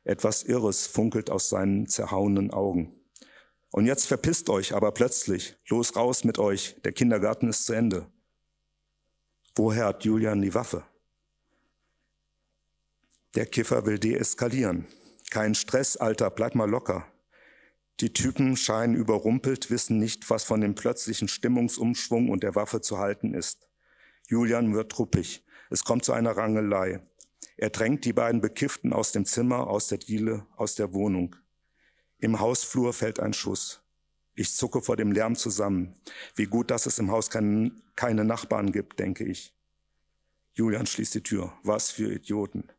Etwas 0.04 0.42
Irres 0.42 0.86
funkelt 0.86 1.28
aus 1.28 1.50
seinen 1.50 1.86
zerhauenen 1.86 2.50
Augen. 2.50 2.98
Und 3.72 3.84
jetzt 3.84 4.06
verpisst 4.06 4.48
euch 4.48 4.74
aber 4.74 4.92
plötzlich. 4.92 5.58
Los 5.68 5.96
raus 5.96 6.24
mit 6.24 6.38
euch. 6.38 6.76
Der 6.82 6.92
Kindergarten 6.92 7.50
ist 7.50 7.66
zu 7.66 7.74
Ende. 7.74 8.06
Woher 9.54 9.84
hat 9.84 10.06
Julian 10.06 10.40
die 10.40 10.54
Waffe? 10.54 10.82
Der 13.36 13.44
Kiffer 13.44 13.84
will 13.84 13.98
deeskalieren. 13.98 14.86
Kein 15.30 15.54
Stress, 15.54 15.98
Alter, 15.98 16.30
bleib 16.30 16.54
mal 16.54 16.70
locker. 16.70 17.06
Die 18.00 18.14
Typen 18.14 18.56
scheinen 18.56 18.94
überrumpelt, 18.94 19.70
wissen 19.70 19.98
nicht, 19.98 20.30
was 20.30 20.44
von 20.44 20.62
dem 20.62 20.74
plötzlichen 20.74 21.28
Stimmungsumschwung 21.28 22.30
und 22.30 22.42
der 22.42 22.54
Waffe 22.54 22.80
zu 22.80 22.96
halten 22.96 23.34
ist. 23.34 23.68
Julian 24.26 24.72
wird 24.74 24.90
truppig. 24.90 25.44
Es 25.68 25.84
kommt 25.84 26.02
zu 26.02 26.14
einer 26.14 26.34
Rangelei. 26.34 27.02
Er 27.58 27.68
drängt 27.68 28.06
die 28.06 28.14
beiden 28.14 28.40
Bekifften 28.40 28.94
aus 28.94 29.12
dem 29.12 29.26
Zimmer, 29.26 29.66
aus 29.66 29.88
der 29.88 29.98
Diele, 29.98 30.46
aus 30.56 30.74
der 30.74 30.94
Wohnung. 30.94 31.36
Im 32.18 32.40
Hausflur 32.40 32.94
fällt 32.94 33.20
ein 33.20 33.34
Schuss. 33.34 33.82
Ich 34.34 34.54
zucke 34.54 34.80
vor 34.80 34.96
dem 34.96 35.12
Lärm 35.12 35.36
zusammen. 35.36 35.94
Wie 36.34 36.46
gut, 36.46 36.70
dass 36.70 36.86
es 36.86 36.98
im 36.98 37.10
Haus 37.10 37.28
kein, 37.28 37.82
keine 37.96 38.24
Nachbarn 38.24 38.72
gibt, 38.72 38.98
denke 38.98 39.24
ich. 39.24 39.54
Julian 40.54 40.86
schließt 40.86 41.16
die 41.16 41.22
Tür. 41.22 41.52
Was 41.62 41.90
für 41.90 42.10
Idioten. 42.10 42.70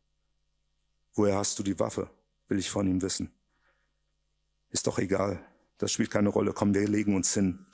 Woher 1.18 1.34
hast 1.34 1.58
du 1.58 1.64
die 1.64 1.80
Waffe? 1.80 2.08
Will 2.46 2.60
ich 2.60 2.70
von 2.70 2.86
ihm 2.86 3.02
wissen. 3.02 3.32
Ist 4.70 4.86
doch 4.86 5.00
egal. 5.00 5.44
Das 5.78 5.90
spielt 5.90 6.12
keine 6.12 6.28
Rolle. 6.28 6.52
Komm, 6.52 6.74
wir 6.74 6.86
legen 6.86 7.16
uns 7.16 7.34
hin. 7.34 7.66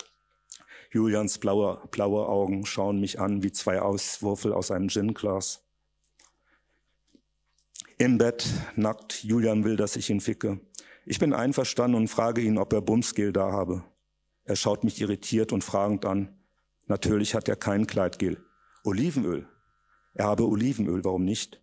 Julians 0.91 1.37
blaue, 1.37 1.87
blaue 1.91 2.27
Augen 2.27 2.65
schauen 2.65 3.01
mich 3.01 3.21
an 3.21 3.43
wie 3.43 3.53
zwei 3.53 3.83
Auswürfel 3.83 4.55
aus 4.55 4.71
einem 4.71 4.89
Ginglas. 4.89 5.63
Im 7.99 8.17
Bett, 8.17 8.49
nackt, 8.77 9.23
Julian 9.23 9.63
will, 9.63 9.77
dass 9.77 9.97
ich 9.97 10.09
ihn 10.09 10.23
ficke. 10.23 10.59
Ich 11.05 11.19
bin 11.19 11.35
einverstanden 11.35 11.99
und 11.99 12.09
frage 12.09 12.41
ihn, 12.41 12.57
ob 12.57 12.73
er 12.73 12.81
Bumsgel 12.81 13.31
da 13.31 13.53
habe. 13.53 13.85
Er 14.47 14.57
schaut 14.57 14.85
mich 14.85 14.99
irritiert 15.03 15.53
und 15.53 15.63
fragend 15.63 16.07
an. 16.07 16.35
Natürlich 16.87 17.35
hat 17.35 17.47
er 17.51 17.57
kein 17.57 17.87
Kleidgel. 17.87 18.43
Olivenöl. 18.85 19.47
Er 20.15 20.25
habe 20.25 20.49
Olivenöl, 20.49 21.05
warum 21.05 21.27
nicht? 21.27 21.61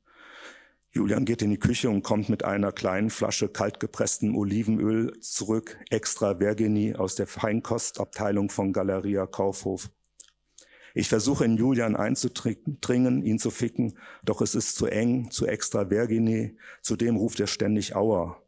Julian 0.93 1.23
geht 1.23 1.41
in 1.41 1.49
die 1.49 1.59
Küche 1.59 1.89
und 1.89 2.03
kommt 2.03 2.27
mit 2.27 2.43
einer 2.43 2.73
kleinen 2.73 3.09
Flasche 3.09 3.47
kaltgepresstem 3.47 4.35
Olivenöl 4.35 5.17
zurück, 5.21 5.77
extra 5.89 6.39
Vergini 6.39 6.95
aus 6.95 7.15
der 7.15 7.27
Feinkostabteilung 7.27 8.49
von 8.49 8.73
Galeria 8.73 9.25
Kaufhof. 9.25 9.89
Ich 10.93 11.07
versuche 11.07 11.45
in 11.45 11.55
Julian 11.55 11.95
einzudringen, 11.95 13.23
ihn 13.23 13.39
zu 13.39 13.51
ficken, 13.51 13.97
doch 14.23 14.41
es 14.41 14.53
ist 14.53 14.75
zu 14.75 14.87
eng, 14.87 15.31
zu 15.31 15.47
extra 15.47 15.87
vergine. 15.87 16.55
Zudem 16.81 17.15
ruft 17.15 17.39
er 17.39 17.47
ständig 17.47 17.95
Aua. 17.95 18.41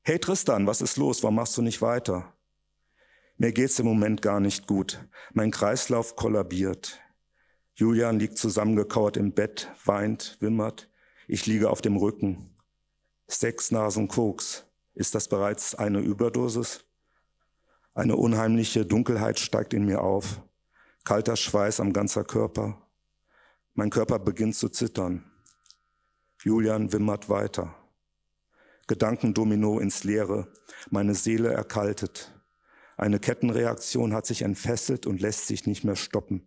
Hey 0.00 0.18
Tristan, 0.18 0.66
was 0.66 0.80
ist 0.80 0.96
los? 0.96 1.22
Warum 1.22 1.34
machst 1.34 1.56
du 1.58 1.62
nicht 1.62 1.82
weiter? 1.82 2.32
Mir 3.36 3.52
geht's 3.52 3.78
im 3.78 3.86
Moment 3.86 4.22
gar 4.22 4.40
nicht 4.40 4.66
gut. 4.66 5.06
Mein 5.34 5.50
Kreislauf 5.50 6.16
kollabiert. 6.16 7.00
Julian 7.74 8.18
liegt 8.18 8.38
zusammengekauert 8.38 9.18
im 9.18 9.32
Bett, 9.32 9.70
weint, 9.84 10.38
wimmert. 10.40 10.88
Ich 11.32 11.46
liege 11.46 11.70
auf 11.70 11.80
dem 11.80 11.96
Rücken. 11.96 12.50
Sechs 13.26 13.70
Nasen 13.70 14.06
Koks. 14.06 14.66
Ist 14.92 15.14
das 15.14 15.28
bereits 15.28 15.74
eine 15.74 16.00
Überdosis? 16.00 16.84
Eine 17.94 18.16
unheimliche 18.16 18.84
Dunkelheit 18.84 19.40
steigt 19.40 19.72
in 19.72 19.86
mir 19.86 20.02
auf. 20.02 20.42
Kalter 21.04 21.36
Schweiß 21.36 21.80
am 21.80 21.94
ganzer 21.94 22.22
Körper. 22.24 22.86
Mein 23.72 23.88
Körper 23.88 24.18
beginnt 24.18 24.56
zu 24.56 24.68
zittern. 24.68 25.24
Julian 26.42 26.92
wimmert 26.92 27.30
weiter. 27.30 27.74
Gedankendomino 28.86 29.78
ins 29.78 30.04
Leere. 30.04 30.52
Meine 30.90 31.14
Seele 31.14 31.50
erkaltet. 31.50 32.30
Eine 32.98 33.18
Kettenreaktion 33.18 34.12
hat 34.12 34.26
sich 34.26 34.42
entfesselt 34.42 35.06
und 35.06 35.22
lässt 35.22 35.46
sich 35.46 35.66
nicht 35.66 35.82
mehr 35.82 35.96
stoppen. 35.96 36.46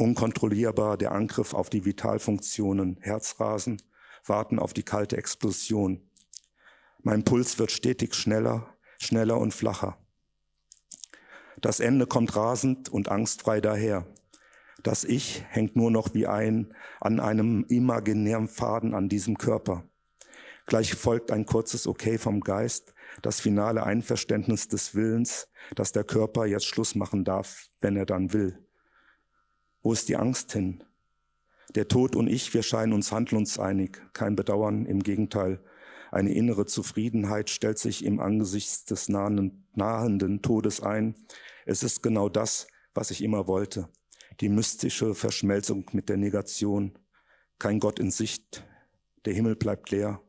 Unkontrollierbar 0.00 0.96
der 0.96 1.10
Angriff 1.10 1.54
auf 1.54 1.70
die 1.70 1.84
Vitalfunktionen, 1.84 2.98
Herzrasen, 3.00 3.82
warten 4.24 4.60
auf 4.60 4.72
die 4.72 4.84
kalte 4.84 5.16
Explosion. 5.16 6.08
Mein 7.02 7.24
Puls 7.24 7.58
wird 7.58 7.72
stetig 7.72 8.14
schneller, 8.14 8.76
schneller 9.00 9.38
und 9.38 9.52
flacher. 9.52 9.98
Das 11.60 11.80
Ende 11.80 12.06
kommt 12.06 12.36
rasend 12.36 12.88
und 12.88 13.08
angstfrei 13.08 13.60
daher. 13.60 14.06
Das 14.84 15.02
Ich 15.02 15.44
hängt 15.48 15.74
nur 15.74 15.90
noch 15.90 16.14
wie 16.14 16.28
ein 16.28 16.72
an 17.00 17.18
einem 17.18 17.64
imaginären 17.68 18.46
Faden 18.46 18.94
an 18.94 19.08
diesem 19.08 19.36
Körper. 19.36 19.82
Gleich 20.66 20.94
folgt 20.94 21.32
ein 21.32 21.44
kurzes 21.44 21.88
Okay 21.88 22.18
vom 22.18 22.40
Geist, 22.40 22.94
das 23.22 23.40
finale 23.40 23.82
Einverständnis 23.82 24.68
des 24.68 24.94
Willens, 24.94 25.48
dass 25.74 25.90
der 25.90 26.04
Körper 26.04 26.46
jetzt 26.46 26.66
Schluss 26.66 26.94
machen 26.94 27.24
darf, 27.24 27.66
wenn 27.80 27.96
er 27.96 28.06
dann 28.06 28.32
will. 28.32 28.67
Wo 29.88 29.94
ist 29.94 30.10
die 30.10 30.16
Angst 30.16 30.52
hin? 30.52 30.84
Der 31.74 31.88
Tod 31.88 32.14
und 32.14 32.28
ich, 32.28 32.52
wir 32.52 32.62
scheinen 32.62 32.92
uns 32.92 33.10
handlungseinig, 33.10 33.96
kein 34.12 34.36
Bedauern, 34.36 34.84
im 34.84 35.02
Gegenteil. 35.02 35.64
Eine 36.10 36.34
innere 36.34 36.66
Zufriedenheit 36.66 37.48
stellt 37.48 37.78
sich 37.78 38.04
im 38.04 38.20
Angesicht 38.20 38.90
des 38.90 39.08
nahenden 39.08 40.42
Todes 40.42 40.82
ein. 40.82 41.14
Es 41.64 41.82
ist 41.82 42.02
genau 42.02 42.28
das, 42.28 42.66
was 42.92 43.10
ich 43.10 43.24
immer 43.24 43.46
wollte. 43.46 43.88
Die 44.40 44.50
mystische 44.50 45.14
Verschmelzung 45.14 45.86
mit 45.92 46.10
der 46.10 46.18
Negation. 46.18 46.98
Kein 47.58 47.80
Gott 47.80 47.98
in 47.98 48.10
Sicht. 48.10 48.66
Der 49.24 49.32
Himmel 49.32 49.56
bleibt 49.56 49.90
leer. 49.90 50.20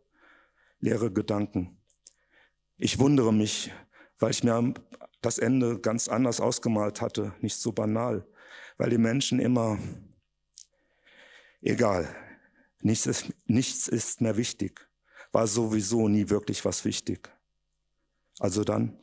Leere 0.80 1.12
Gedanken. 1.12 1.82
Ich 2.78 2.98
wundere 2.98 3.34
mich, 3.34 3.74
weil 4.19 4.32
ich 4.32 4.41
mir 4.41 4.74
das 5.19 5.38
Ende 5.38 5.82
ganz 5.82 6.08
anders 6.08 6.39
ausgemalt 6.39 7.02
hatte, 7.02 7.34
nicht 7.41 7.58
so 7.58 7.74
banal, 7.74 8.26
weil 8.80 8.89
die 8.89 8.98
Menschen 8.98 9.39
immer, 9.39 9.78
egal, 11.62 12.08
nichts 12.82 13.06
ist, 13.06 13.32
nichts 13.46 13.88
ist 13.88 14.22
mehr 14.22 14.38
wichtig 14.38 14.89
war 15.32 15.48
sowieso 15.48 16.08
nie 16.08 16.30
wirklich 16.30 16.63
was 16.65 16.84
wichtig. 16.86 17.30
Also 18.39 18.63
dann. 18.63 19.00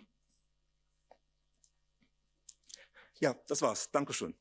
Ja, 3.19 3.35
das 3.47 3.63
war's. 3.63 3.91
Dankeschön. 3.91 4.35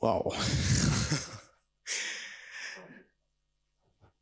Wow. 0.00 0.34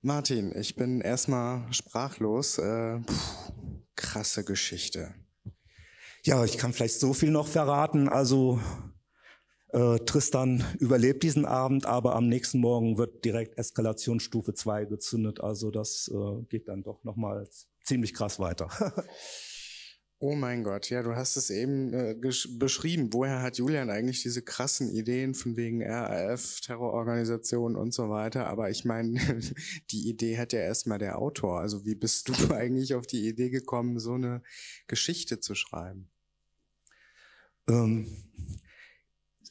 Martin, 0.06 0.56
ich 0.56 0.76
bin 0.76 1.00
erstmal 1.00 1.64
sprachlos. 1.72 2.58
Äh, 2.58 3.00
krasse 3.96 4.44
Geschichte. 4.44 5.12
Ja, 6.22 6.44
ich 6.44 6.58
kann 6.58 6.72
vielleicht 6.72 7.00
so 7.00 7.12
viel 7.12 7.32
noch 7.32 7.48
verraten. 7.48 8.08
Also 8.08 8.60
äh, 9.72 9.98
Tristan 9.98 10.62
überlebt 10.78 11.24
diesen 11.24 11.44
Abend, 11.44 11.86
aber 11.86 12.14
am 12.14 12.28
nächsten 12.28 12.60
Morgen 12.60 12.98
wird 12.98 13.24
direkt 13.24 13.58
Eskalationsstufe 13.58 14.54
2 14.54 14.84
gezündet. 14.84 15.40
Also 15.40 15.72
das 15.72 16.08
äh, 16.14 16.42
geht 16.44 16.68
dann 16.68 16.84
doch 16.84 17.02
nochmal 17.02 17.48
ziemlich 17.82 18.14
krass 18.14 18.38
weiter. 18.38 18.68
oh 20.18 20.34
mein 20.34 20.64
Gott, 20.64 20.90
ja, 20.90 21.02
du 21.02 21.14
hast 21.14 21.36
es 21.36 21.50
eben 21.50 21.92
äh, 21.92 22.16
beschrieben. 22.58 23.12
Woher 23.12 23.42
hat 23.42 23.58
Julian 23.58 23.90
eigentlich 23.90 24.22
diese 24.22 24.42
krassen 24.42 24.90
Ideen 24.90 25.34
von 25.34 25.56
wegen 25.56 25.82
RAF, 25.82 26.60
Terrororganisation 26.60 27.76
und 27.76 27.92
so 27.92 28.08
weiter? 28.08 28.46
Aber 28.46 28.70
ich 28.70 28.84
meine, 28.84 29.18
die 29.90 30.08
Idee 30.08 30.38
hat 30.38 30.52
ja 30.52 30.60
erstmal 30.60 30.98
der 30.98 31.18
Autor. 31.18 31.60
Also 31.60 31.84
wie 31.84 31.94
bist 31.94 32.28
du 32.28 32.32
eigentlich 32.54 32.94
auf 32.94 33.06
die 33.06 33.28
Idee 33.28 33.50
gekommen, 33.50 33.98
so 33.98 34.14
eine 34.14 34.42
Geschichte 34.86 35.40
zu 35.40 35.54
schreiben? 35.54 36.08
ähm, 37.68 38.06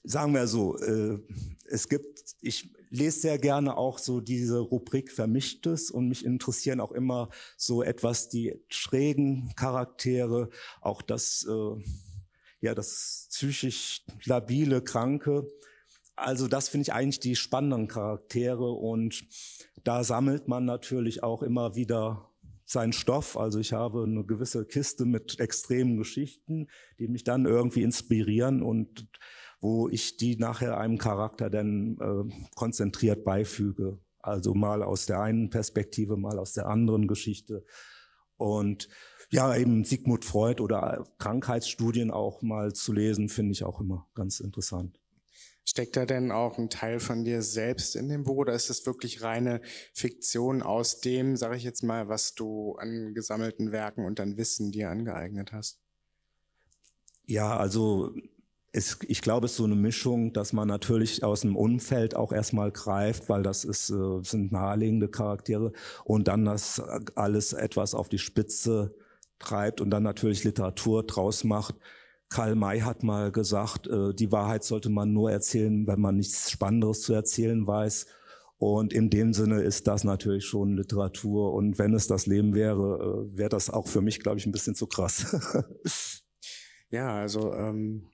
sagen 0.05 0.33
wir 0.33 0.47
so, 0.47 0.77
äh, 0.77 1.19
es 1.67 1.89
gibt, 1.89 2.35
ich 2.41 2.71
lese 2.89 3.19
sehr 3.19 3.37
gerne 3.37 3.77
auch 3.77 3.97
so 3.97 4.21
diese 4.21 4.59
Rubrik 4.59 5.11
Vermischtes 5.11 5.91
und 5.91 6.07
mich 6.07 6.23
interessieren 6.23 6.79
auch 6.79 6.91
immer 6.91 7.29
so 7.57 7.83
etwas 7.83 8.29
die 8.29 8.61
schrägen 8.69 9.51
Charaktere, 9.55 10.49
auch 10.81 11.01
das, 11.01 11.45
äh, 11.49 11.83
ja, 12.61 12.75
das 12.75 13.27
psychisch 13.31 14.03
labile, 14.23 14.81
kranke. 14.81 15.47
Also 16.15 16.47
das 16.47 16.69
finde 16.69 16.83
ich 16.83 16.93
eigentlich 16.93 17.19
die 17.19 17.35
spannenden 17.35 17.87
Charaktere 17.87 18.71
und 18.71 19.25
da 19.83 20.03
sammelt 20.03 20.47
man 20.47 20.65
natürlich 20.65 21.23
auch 21.23 21.43
immer 21.43 21.75
wieder 21.75 22.31
sein 22.65 22.93
Stoff. 22.93 23.37
Also 23.37 23.59
ich 23.59 23.73
habe 23.73 24.03
eine 24.03 24.23
gewisse 24.23 24.65
Kiste 24.65 25.05
mit 25.05 25.39
extremen 25.39 25.97
Geschichten, 25.97 26.67
die 26.99 27.07
mich 27.07 27.23
dann 27.23 27.45
irgendwie 27.45 27.83
inspirieren 27.83 28.63
und 28.63 29.07
wo 29.65 29.89
ich 29.89 30.15
die 30.17 30.38
nachher 30.38 30.78
einem 30.78 30.99
Charakter 30.99 31.49
dann 31.49 31.97
äh, 31.99 32.45
konzentriert 32.54 33.23
beifüge. 33.23 33.97
Also 34.19 34.54
mal 34.54 34.84
aus 34.84 35.08
der 35.08 35.21
einen 35.21 35.49
Perspektive, 35.49 36.17
mal 36.17 36.38
aus 36.38 36.54
der 36.54 36.67
anderen 36.67 37.08
Geschichte. 37.08 37.65
Und 38.38 38.89
ja, 39.32 39.56
eben 39.56 39.84
Sigmund 39.84 40.23
Freud 40.23 40.62
oder 40.62 41.08
Krankheitsstudien 41.17 42.12
auch 42.12 42.43
mal 42.43 42.73
zu 42.73 42.93
lesen, 42.93 43.28
finde 43.28 43.54
ich 43.54 43.63
auch 43.63 43.82
immer 43.82 44.08
ganz 44.13 44.39
interessant. 44.39 44.99
Steckt 45.63 45.97
da 45.97 46.06
denn 46.06 46.32
auch 46.32 46.60
ein 46.60 46.69
Teil 46.69 46.99
von 46.99 47.23
dir 47.23 47.41
selbst 47.41 47.95
in 47.95 48.08
dem 48.08 48.23
Buch 48.23 48.38
oder 48.38 48.54
ist 48.54 48.69
es 48.69 48.86
wirklich 48.86 49.23
reine 49.23 49.62
Fiktion 49.95 50.62
aus 50.62 50.99
dem, 50.99 51.38
sage 51.38 51.56
ich 51.56 51.63
jetzt 51.63 51.82
mal, 51.82 52.08
was 52.08 52.36
du 52.36 52.75
an 52.75 53.15
gesammelten 53.15 53.71
Werken 53.71 54.06
und 54.06 54.19
an 54.19 54.38
Wissen 54.38 54.71
dir 54.71 54.91
angeeignet 54.91 55.54
hast? 55.54 55.80
Ja, 57.25 57.58
also 57.58 58.13
es, 58.75 58.99
ich 59.07 59.21
glaube, 59.21 59.45
es 59.45 59.51
ist 59.51 59.57
so 59.57 59.63
eine 59.63 59.75
Mischung, 59.75 60.33
dass 60.33 60.51
man 60.51 60.67
natürlich 60.67 61.23
aus 61.23 61.41
dem 61.41 61.55
Umfeld 61.55 62.15
auch 62.15 62.33
erstmal 62.33 62.71
greift, 62.71 63.29
weil 63.29 63.41
das 63.41 63.63
ist, 63.63 63.89
äh, 63.89 64.21
sind 64.21 64.51
naheliegende 64.51 65.07
Charaktere 65.07 65.71
und 66.03 66.27
dann 66.27 66.43
das 66.43 66.81
alles 67.15 67.53
etwas 67.53 67.93
auf 67.93 68.09
die 68.09 68.17
Spitze 68.17 68.93
treibt 69.39 69.79
und 69.79 69.89
dann 69.91 70.03
natürlich 70.03 70.43
Literatur 70.43 71.03
draus 71.03 71.43
macht, 71.43 71.75
Karl 72.29 72.55
May 72.55 72.81
hat 72.81 73.03
mal 73.03 73.31
gesagt, 73.31 73.88
äh, 73.88 74.13
die 74.13 74.31
Wahrheit 74.31 74.63
sollte 74.63 74.89
man 74.89 75.13
nur 75.13 75.31
erzählen, 75.31 75.88
wenn 75.88 76.01
man 76.01 76.17
nichts 76.17 76.51
Spannenderes 76.51 77.01
zu 77.01 77.13
erzählen 77.13 77.65
weiß. 77.65 78.07
Und 78.57 78.93
in 78.93 79.09
dem 79.09 79.33
Sinne 79.33 79.61
ist 79.61 79.88
das 79.88 80.03
natürlich 80.03 80.45
schon 80.45 80.75
Literatur. 80.75 81.53
Und 81.53 81.77
wenn 81.77 81.93
es 81.93 82.07
das 82.07 82.25
Leben 82.25 82.55
wäre, 82.55 83.27
äh, 83.31 83.38
wäre 83.38 83.49
das 83.49 83.69
auch 83.69 83.88
für 83.88 84.01
mich, 84.01 84.19
glaube 84.19 84.39
ich, 84.39 84.45
ein 84.45 84.51
bisschen 84.51 84.75
zu 84.75 84.88
krass. 84.88 85.75
Ja, 86.89 87.15
also 87.15 87.54
ähm, 87.54 88.08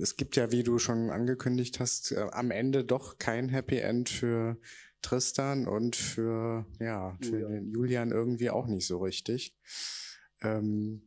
es 0.00 0.16
gibt 0.16 0.36
ja, 0.36 0.50
wie 0.50 0.62
du 0.62 0.78
schon 0.78 1.10
angekündigt 1.10 1.80
hast, 1.80 2.12
äh, 2.12 2.26
am 2.32 2.50
Ende 2.50 2.84
doch 2.84 3.18
kein 3.18 3.48
Happy 3.48 3.78
End 3.78 4.08
für 4.08 4.56
Tristan 5.02 5.66
und 5.68 5.96
für 5.96 6.66
ja 6.80 7.16
für 7.20 7.40
Julian, 7.40 7.70
Julian 7.70 8.10
irgendwie 8.10 8.50
auch 8.50 8.66
nicht 8.66 8.86
so 8.86 8.98
richtig. 8.98 9.56
Ähm, 10.42 11.02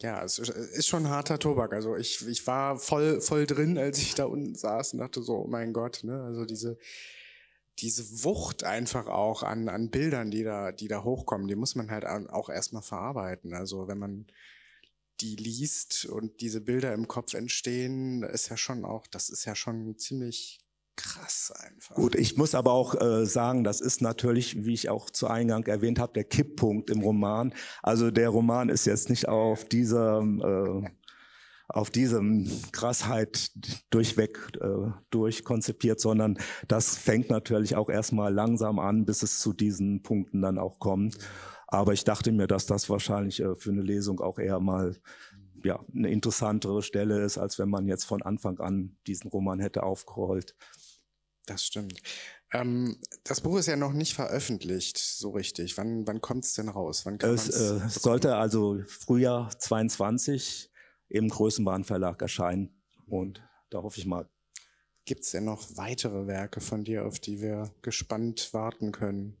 ja, 0.00 0.22
es 0.22 0.38
ist 0.38 0.86
schon 0.86 1.08
harter 1.08 1.38
Tobak. 1.38 1.72
Also 1.72 1.96
ich, 1.96 2.26
ich 2.28 2.46
war 2.46 2.78
voll, 2.78 3.20
voll 3.20 3.46
drin, 3.46 3.78
als 3.78 3.98
ich 3.98 4.14
da 4.14 4.26
unten 4.26 4.54
saß 4.54 4.92
und 4.92 5.00
dachte 5.00 5.22
so, 5.22 5.38
oh 5.38 5.46
mein 5.48 5.72
Gott, 5.72 6.04
ne? 6.04 6.22
Also 6.22 6.44
diese, 6.44 6.78
diese 7.80 8.24
Wucht 8.24 8.62
einfach 8.62 9.08
auch 9.08 9.42
an, 9.42 9.68
an 9.68 9.90
Bildern, 9.90 10.30
die 10.30 10.44
da, 10.44 10.70
die 10.70 10.86
da 10.86 11.02
hochkommen, 11.02 11.48
die 11.48 11.56
muss 11.56 11.74
man 11.74 11.90
halt 11.90 12.06
auch 12.06 12.48
erstmal 12.48 12.82
verarbeiten. 12.82 13.54
Also 13.54 13.88
wenn 13.88 13.98
man 13.98 14.26
die 15.20 15.36
liest 15.36 16.04
und 16.06 16.40
diese 16.40 16.60
Bilder 16.60 16.94
im 16.94 17.08
Kopf 17.08 17.34
entstehen, 17.34 18.22
ist 18.22 18.48
ja 18.50 18.56
schon 18.56 18.84
auch, 18.84 19.06
das 19.06 19.30
ist 19.30 19.44
ja 19.44 19.54
schon 19.54 19.98
ziemlich 19.98 20.60
krass 20.96 21.52
einfach. 21.56 21.94
Gut, 21.94 22.16
ich 22.16 22.36
muss 22.36 22.54
aber 22.54 22.72
auch 22.72 23.00
äh, 23.00 23.24
sagen, 23.24 23.64
das 23.64 23.80
ist 23.80 24.02
natürlich, 24.02 24.64
wie 24.64 24.74
ich 24.74 24.88
auch 24.88 25.10
zu 25.10 25.28
Eingang 25.28 25.64
erwähnt 25.66 25.98
habe, 25.98 26.12
der 26.12 26.24
Kipppunkt 26.24 26.90
im 26.90 27.00
Roman. 27.02 27.54
Also 27.82 28.10
der 28.10 28.28
Roman 28.28 28.68
ist 28.68 28.84
jetzt 28.84 29.08
nicht 29.08 29.28
auf 29.28 29.64
dieser 29.64 30.20
äh, 30.20 30.88
auf 31.68 31.90
diesem 31.90 32.50
Krassheit 32.72 33.50
durchweg 33.90 34.38
äh, 34.60 34.90
durchkonzipiert, 35.10 36.00
sondern 36.00 36.38
das 36.66 36.96
fängt 36.96 37.28
natürlich 37.28 37.76
auch 37.76 37.90
erstmal 37.90 38.32
langsam 38.32 38.78
an, 38.78 39.04
bis 39.04 39.22
es 39.22 39.38
zu 39.38 39.52
diesen 39.52 40.02
Punkten 40.02 40.40
dann 40.40 40.58
auch 40.58 40.78
kommt. 40.78 41.18
Aber 41.68 41.92
ich 41.92 42.02
dachte 42.02 42.32
mir, 42.32 42.46
dass 42.46 42.66
das 42.66 42.88
wahrscheinlich 42.88 43.40
äh, 43.40 43.54
für 43.54 43.70
eine 43.70 43.82
Lesung 43.82 44.20
auch 44.20 44.38
eher 44.38 44.58
mal 44.58 44.96
ja, 45.62 45.84
eine 45.94 46.10
interessantere 46.10 46.82
Stelle 46.82 47.22
ist, 47.22 47.36
als 47.36 47.58
wenn 47.58 47.68
man 47.68 47.86
jetzt 47.86 48.04
von 48.04 48.22
Anfang 48.22 48.58
an 48.58 48.96
diesen 49.06 49.30
Roman 49.30 49.60
hätte 49.60 49.82
aufgerollt. 49.82 50.56
Das 51.46 51.64
stimmt. 51.64 52.00
Ähm, 52.52 52.98
das 53.24 53.42
Buch 53.42 53.58
ist 53.58 53.66
ja 53.66 53.76
noch 53.76 53.92
nicht 53.92 54.14
veröffentlicht, 54.14 54.96
so 54.98 55.30
richtig. 55.30 55.76
Wann, 55.76 56.06
wann 56.06 56.20
kommt 56.20 56.44
es 56.44 56.54
denn 56.54 56.68
raus? 56.68 57.04
Wann 57.04 57.18
kann 57.18 57.30
es 57.30 57.48
äh, 57.48 57.80
sollte 57.88 58.36
also 58.36 58.80
Frühjahr 58.86 59.50
22 59.58 60.70
im 61.08 61.28
Größenbahnverlag 61.28 62.20
erscheinen. 62.22 62.82
Und 63.06 63.42
da 63.70 63.82
hoffe 63.82 63.98
ich 63.98 64.06
mal. 64.06 64.28
Gibt 65.04 65.24
es 65.24 65.30
denn 65.30 65.44
noch 65.44 65.76
weitere 65.76 66.26
Werke 66.26 66.60
von 66.60 66.84
dir, 66.84 67.06
auf 67.06 67.18
die 67.18 67.40
wir 67.40 67.70
gespannt 67.82 68.52
warten 68.52 68.92
können? 68.92 69.36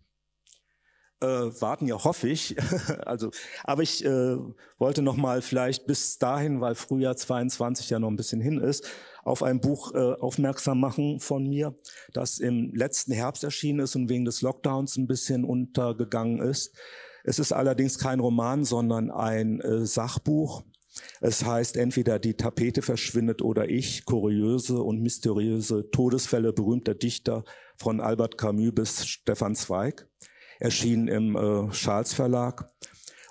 Äh, 1.20 1.26
warten 1.26 1.86
ja, 1.86 2.02
hoffe 2.04 2.28
ich. 2.28 2.56
also, 3.06 3.30
aber 3.64 3.82
ich 3.82 4.04
äh, 4.04 4.36
wollte 4.78 5.02
noch 5.02 5.16
mal 5.16 5.42
vielleicht 5.42 5.86
bis 5.86 6.18
dahin, 6.18 6.60
weil 6.60 6.74
Frühjahr 6.74 7.16
22 7.16 7.90
ja 7.90 7.98
noch 7.98 8.08
ein 8.08 8.16
bisschen 8.16 8.40
hin 8.40 8.60
ist, 8.60 8.88
auf 9.24 9.42
ein 9.42 9.60
Buch 9.60 9.94
äh, 9.94 10.14
aufmerksam 10.14 10.80
machen 10.80 11.18
von 11.18 11.48
mir, 11.48 11.76
das 12.12 12.38
im 12.38 12.72
letzten 12.74 13.12
Herbst 13.12 13.42
erschienen 13.42 13.80
ist 13.80 13.96
und 13.96 14.08
wegen 14.08 14.24
des 14.24 14.42
Lockdowns 14.42 14.96
ein 14.96 15.08
bisschen 15.08 15.44
untergegangen 15.44 16.40
ist. 16.40 16.76
Es 17.24 17.38
ist 17.38 17.52
allerdings 17.52 17.98
kein 17.98 18.20
Roman, 18.20 18.64
sondern 18.64 19.10
ein 19.10 19.60
äh, 19.60 19.84
Sachbuch 19.84 20.62
es 21.20 21.44
heißt 21.44 21.76
entweder 21.76 22.18
die 22.18 22.34
Tapete 22.34 22.82
verschwindet 22.82 23.42
oder 23.42 23.68
ich, 23.68 24.04
kuriöse 24.04 24.82
und 24.82 25.00
mysteriöse 25.00 25.90
Todesfälle 25.90 26.52
berühmter 26.52 26.94
Dichter 26.94 27.44
von 27.76 28.00
Albert 28.00 28.38
Camus 28.38 28.74
bis 28.74 29.06
Stefan 29.06 29.54
Zweig, 29.54 30.08
erschienen 30.58 31.08
im 31.08 31.36
äh, 31.36 31.70
Charles 31.70 32.14
Verlag. 32.14 32.70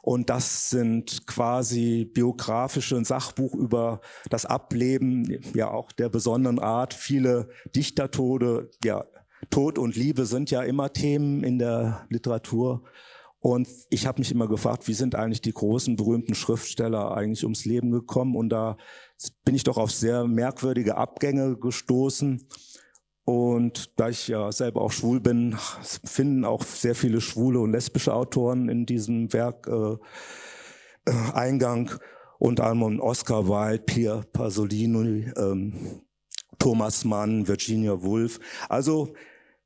Und 0.01 0.29
das 0.29 0.69
sind 0.69 1.27
quasi 1.27 2.05
biografische 2.05 3.03
Sachbuch 3.03 3.53
über 3.53 3.99
das 4.29 4.45
Ableben, 4.45 5.41
ja 5.53 5.69
auch 5.69 5.91
der 5.91 6.07
besonderen 6.07 6.59
Art. 6.59 6.93
Viele 6.93 7.49
Dichtertode, 7.75 8.71
ja, 8.85 9.03
Tod 9.49 9.77
und 9.77 9.95
Liebe 9.95 10.25
sind 10.25 10.49
ja 10.49 10.63
immer 10.63 10.93
Themen 10.93 11.43
in 11.43 11.59
der 11.59 12.05
Literatur. 12.09 12.83
Und 13.39 13.67
ich 13.89 14.07
habe 14.07 14.19
mich 14.19 14.31
immer 14.31 14.47
gefragt, 14.47 14.87
wie 14.87 14.93
sind 14.93 15.15
eigentlich 15.15 15.41
die 15.41 15.53
großen 15.53 15.95
berühmten 15.95 16.35
Schriftsteller 16.35 17.15
eigentlich 17.15 17.43
ums 17.43 17.65
Leben 17.65 17.91
gekommen? 17.91 18.35
Und 18.35 18.49
da 18.49 18.77
bin 19.45 19.55
ich 19.55 19.63
doch 19.63 19.77
auf 19.77 19.91
sehr 19.91 20.25
merkwürdige 20.25 20.97
Abgänge 20.97 21.57
gestoßen. 21.57 22.47
Und 23.27 23.99
da 23.99 24.07
ich 24.07 24.29
ja 24.29 24.51
selber 24.53 24.81
auch 24.81 24.93
schwul 24.93 25.19
bin, 25.19 25.57
finden 26.05 26.45
auch 26.45 26.63
sehr 26.63 26.95
viele 26.95 27.19
schwule 27.19 27.59
und 27.59 27.73
lesbische 27.73 28.13
Autoren 28.13 28.69
in 28.69 28.85
diesem 28.85 29.33
Werk 29.33 29.67
äh, 29.67 29.97
äh, 31.11 31.31
Eingang. 31.33 31.91
Unter 32.39 32.67
anderem 32.67 33.01
Oscar 33.01 33.47
Wilde, 33.49 33.83
Pierre 33.83 34.23
Pasolini, 34.31 35.29
ähm, 35.35 36.01
Thomas 36.57 37.03
Mann, 37.03 37.47
Virginia 37.47 38.01
Woolf. 38.01 38.39
Also 38.69 39.13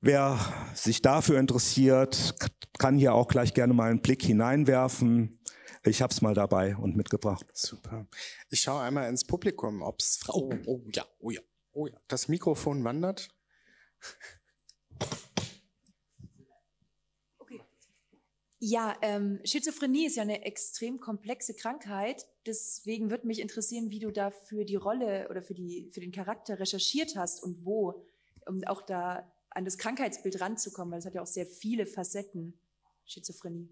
Wer 0.04 0.40
sich 0.74 1.04
dafür 1.04 1.40
interessiert, 1.40 2.34
kann 2.80 2.98
hier 2.98 3.14
auch 3.14 3.28
gleich 3.28 3.54
gerne 3.54 3.76
mal 3.76 3.92
einen 3.92 4.02
Blick 4.02 4.24
hineinwerfen. 4.24 5.40
Ich 5.84 6.02
habe 6.02 6.12
es 6.12 6.24
mal 6.24 6.34
dabei 6.34 6.76
und 6.76 6.96
mitgebracht. 6.96 7.46
Super. 7.54 8.08
Ich 8.50 8.62
schaue 8.62 8.82
einmal 8.82 9.08
ins 9.10 9.24
Publikum, 9.24 9.84
ob 9.84 10.00
es. 10.00 10.20
Oh, 10.28 10.52
oh 10.66 10.82
ja, 10.92 11.06
oh 11.20 11.30
ja, 11.30 11.42
oh 11.74 11.86
ja. 11.86 11.94
Das 12.08 12.28
Mikrofon 12.28 12.84
wandert. 12.84 13.30
Ja, 18.64 18.96
ähm, 19.02 19.40
Schizophrenie 19.44 20.06
ist 20.06 20.18
ja 20.18 20.22
eine 20.22 20.46
extrem 20.46 21.00
komplexe 21.00 21.56
Krankheit. 21.56 22.28
Deswegen 22.46 23.10
würde 23.10 23.26
mich 23.26 23.40
interessieren, 23.40 23.90
wie 23.90 23.98
du 23.98 24.12
da 24.12 24.30
für 24.30 24.66
die 24.66 24.76
Rolle 24.76 25.28
oder 25.32 25.42
für, 25.42 25.56
die, 25.56 25.90
für 25.92 26.00
den 26.00 26.12
Charakter 26.12 26.60
recherchiert 26.60 27.16
hast 27.16 27.42
und 27.42 27.66
wo, 27.66 28.06
um 28.46 28.64
auch 28.66 28.84
da 28.84 29.28
an 29.50 29.66
das 29.66 29.80
Krankheitsbild 29.80 30.40
ranzukommen, 30.42 30.92
weil 30.92 31.00
es 31.00 31.08
hat 31.08 31.16
ja 31.16 31.24
auch 31.24 31.28
sehr 31.28 31.48
viele 31.48 31.88
Facetten, 31.88 32.54
Schizophrenie. 33.06 33.68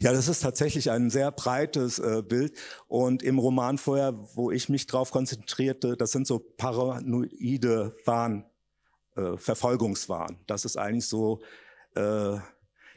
Ja, 0.00 0.12
das 0.12 0.28
ist 0.28 0.40
tatsächlich 0.40 0.90
ein 0.90 1.08
sehr 1.08 1.32
breites 1.32 1.98
äh, 1.98 2.22
Bild. 2.22 2.58
Und 2.88 3.22
im 3.22 3.38
Roman 3.38 3.78
vorher, 3.78 4.12
wo 4.34 4.50
ich 4.50 4.68
mich 4.68 4.86
drauf 4.86 5.12
konzentrierte, 5.12 5.96
das 5.96 6.12
sind 6.12 6.26
so 6.26 6.38
paranoide 6.38 7.96
Wahn, 8.04 8.44
äh, 9.18 9.36
Verfolgungswahn. 9.36 10.38
Das 10.46 10.64
ist 10.64 10.76
eigentlich 10.76 11.06
so 11.06 11.40
äh, 11.94 12.36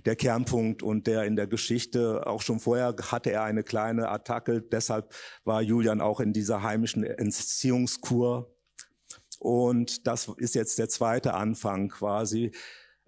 der 0.05 0.15
Kernpunkt 0.15 0.84
und 0.84 1.07
der 1.07 1.25
in 1.25 1.36
der 1.36 1.47
Geschichte 1.47 2.25
auch 2.25 2.41
schon 2.41 2.60
vorher 2.60 2.95
hatte 3.12 3.31
er 3.31 3.43
eine 3.43 3.63
kleine 3.63 4.10
Attacke. 4.10 4.62
Deshalb 4.62 5.13
war 5.43 5.62
Julian 5.62 6.01
auch 6.01 6.19
in 6.19 6.34
dieser 6.34 6.63
heimischen 6.63 7.03
Entziehungskur 7.03 8.53
und 9.39 10.05
das 10.05 10.27
ist 10.38 10.53
jetzt 10.53 10.77
der 10.77 10.89
zweite 10.89 11.34
Anfang 11.34 11.89
quasi. 11.89 12.51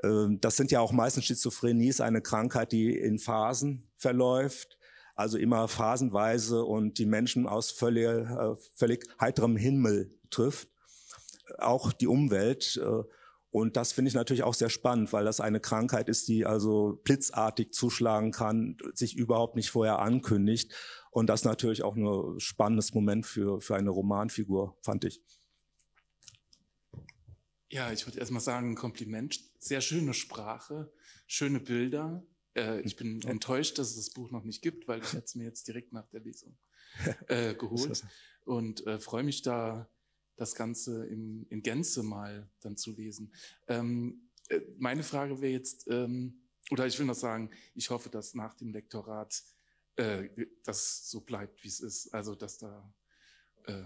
Ähm, 0.04 0.40
das 0.42 0.58
sind 0.58 0.72
ja 0.72 0.80
auch 0.80 0.92
meistens 0.92 1.26
Schizophrenie, 1.26 1.90
ist 1.90 2.02
eine 2.02 2.22
Krankheit, 2.22 2.72
die 2.72 2.98
in 2.98 3.20
Phasen 3.20 3.88
verläuft, 3.96 4.80
also 5.16 5.38
immer 5.38 5.68
phasenweise 5.68 6.66
und 6.66 6.98
die 6.98 7.06
Menschen 7.06 7.48
aus 7.48 7.70
völlig, 7.70 8.08
äh, 8.08 8.56
völlig 8.76 9.06
heiterem 9.22 9.56
Himmel 9.58 10.12
trifft, 10.32 10.70
auch 11.60 11.94
die 11.94 12.08
Umwelt. 12.08 12.80
Äh, 12.82 13.04
und 13.50 13.78
das 13.78 13.94
finde 13.94 14.10
ich 14.10 14.16
natürlich 14.16 14.42
auch 14.42 14.56
sehr 14.56 14.72
spannend, 14.72 15.14
weil 15.14 15.26
das 15.26 15.40
eine 15.40 15.60
Krankheit 15.60 16.10
ist, 16.10 16.28
die 16.28 16.46
also 16.46 17.00
blitzartig 17.04 17.72
zuschlagen 17.72 18.32
kann, 18.32 18.78
sich 18.96 19.16
überhaupt 19.16 19.56
nicht 19.56 19.70
vorher 19.70 20.00
ankündigt. 20.00 20.74
Und 21.12 21.28
das 21.28 21.44
natürlich 21.44 21.84
auch 21.84 21.96
ein 21.96 22.40
spannendes 22.40 22.96
Moment 22.96 23.28
für, 23.28 23.62
für 23.62 23.76
eine 23.76 23.92
Romanfigur, 23.92 24.76
fand 24.82 25.06
ich. 25.06 25.22
Ja, 27.70 27.92
ich 27.92 28.06
würde 28.08 28.20
erstmal 28.20 28.42
sagen, 28.42 28.72
ein 28.72 28.76
Kompliment. 28.76 29.40
Sehr 29.60 29.82
schöne 29.82 30.16
Sprache, 30.16 30.92
schöne 31.28 31.60
Bilder. 31.60 32.26
Äh, 32.56 32.82
ich 32.82 32.96
bin 32.96 33.22
ja. 33.22 33.30
enttäuscht, 33.30 33.78
dass 33.78 33.90
es 33.90 33.96
das 33.98 34.10
Buch 34.12 34.32
noch 34.32 34.44
nicht 34.44 34.62
gibt, 34.62 34.88
weil 34.88 35.02
ich 35.02 35.14
es 35.14 35.36
mir 35.36 35.44
jetzt 35.44 35.68
direkt 35.68 35.94
nach 35.94 36.08
der 36.08 36.22
Lesung 36.22 36.58
äh, 37.28 37.54
geholt 37.56 38.04
und 38.46 38.86
äh, 38.88 39.00
freue 39.00 39.24
mich 39.24 39.42
da, 39.42 39.90
das 40.36 40.56
Ganze 40.56 41.06
in, 41.06 41.46
in 41.50 41.62
Gänze 41.62 42.04
mal 42.04 42.50
dann 42.62 42.78
zu 42.78 42.92
lesen. 42.92 43.34
Ähm, 43.68 44.30
äh, 44.50 44.62
meine 44.78 45.04
Frage 45.04 45.42
wäre 45.42 45.54
jetzt, 45.54 45.88
ähm, 45.88 46.42
oder 46.72 46.88
ich 46.88 46.98
will 46.98 47.06
noch 47.06 47.16
sagen, 47.16 47.52
ich 47.76 47.90
hoffe, 47.90 48.10
dass 48.10 48.34
nach 48.34 48.54
dem 48.54 48.72
Lektorat 48.72 49.44
äh, 49.96 50.30
das 50.64 51.10
so 51.10 51.22
bleibt, 51.22 51.64
wie 51.64 51.68
es 51.68 51.80
ist. 51.80 52.14
Also, 52.14 52.36
dass 52.36 52.58
da 52.58 52.94
äh, 53.66 53.84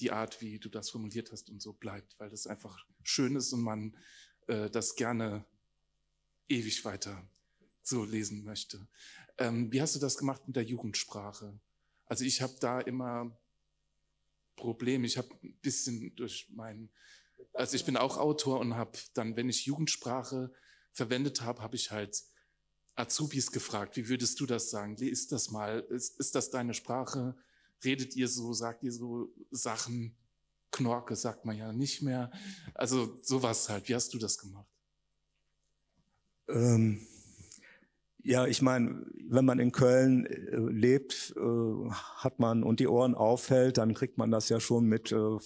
die 0.00 0.10
Art, 0.10 0.40
wie 0.40 0.58
du 0.58 0.68
das 0.68 0.90
formuliert 0.90 1.32
hast 1.32 1.50
und 1.50 1.60
so 1.60 1.72
bleibt, 1.72 2.18
weil 2.18 2.30
das 2.30 2.46
einfach 2.46 2.86
schön 3.02 3.36
ist 3.36 3.52
und 3.52 3.62
man 3.62 3.96
äh, 4.48 4.70
das 4.70 4.96
gerne 4.96 5.44
ewig 6.48 6.84
weiter 6.84 7.26
so 7.82 8.04
lesen 8.04 8.44
möchte. 8.44 8.86
Ähm, 9.38 9.72
wie 9.72 9.80
hast 9.80 9.94
du 9.94 9.98
das 9.98 10.18
gemacht 10.18 10.46
mit 10.46 10.56
der 10.56 10.64
Jugendsprache? 10.64 11.58
Also 12.06 12.24
ich 12.24 12.42
habe 12.42 12.54
da 12.60 12.80
immer 12.80 13.36
Probleme. 14.60 15.06
Ich 15.06 15.18
habe 15.18 15.28
ein 15.42 15.58
bisschen 15.60 16.14
durch 16.16 16.48
mein, 16.54 16.90
also 17.52 17.74
ich 17.74 17.84
bin 17.84 17.96
auch 17.96 18.18
Autor 18.18 18.60
und 18.60 18.76
habe 18.76 18.98
dann, 19.14 19.36
wenn 19.36 19.48
ich 19.48 19.66
Jugendsprache 19.66 20.52
verwendet 20.92 21.42
habe, 21.42 21.62
habe 21.62 21.76
ich 21.76 21.90
halt 21.90 22.22
Azubis 22.94 23.50
gefragt, 23.50 23.96
wie 23.96 24.08
würdest 24.08 24.38
du 24.40 24.46
das 24.46 24.70
sagen? 24.70 24.96
Ist 24.96 25.32
das 25.32 25.50
mal, 25.50 25.80
ist, 25.90 26.18
ist 26.20 26.34
das 26.34 26.50
deine 26.50 26.74
Sprache? 26.74 27.34
redet 27.84 28.16
ihr 28.16 28.28
so, 28.28 28.52
sagt 28.52 28.82
ihr 28.82 28.92
so 28.92 29.32
Sachen, 29.50 30.14
Knorke 30.70 31.16
sagt 31.16 31.44
man 31.44 31.56
ja 31.56 31.72
nicht 31.72 32.02
mehr. 32.02 32.30
Also 32.74 33.18
sowas 33.22 33.68
halt. 33.68 33.88
Wie 33.88 33.94
hast 33.94 34.14
du 34.14 34.18
das 34.18 34.38
gemacht? 34.38 34.68
Ähm, 36.48 37.06
ja, 38.22 38.46
ich 38.46 38.62
meine, 38.62 39.06
wenn 39.28 39.44
man 39.44 39.58
in 39.58 39.72
Köln 39.72 40.26
äh, 40.26 40.56
lebt, 40.56 41.34
äh, 41.36 41.90
hat 41.90 42.38
man 42.38 42.62
und 42.62 42.80
die 42.80 42.88
Ohren 42.88 43.14
aufhält, 43.14 43.78
dann 43.78 43.94
kriegt 43.94 44.18
man 44.18 44.30
das 44.30 44.48
ja 44.48 44.60
schon 44.60 44.86
mit 44.86 45.12
äh, 45.12 45.38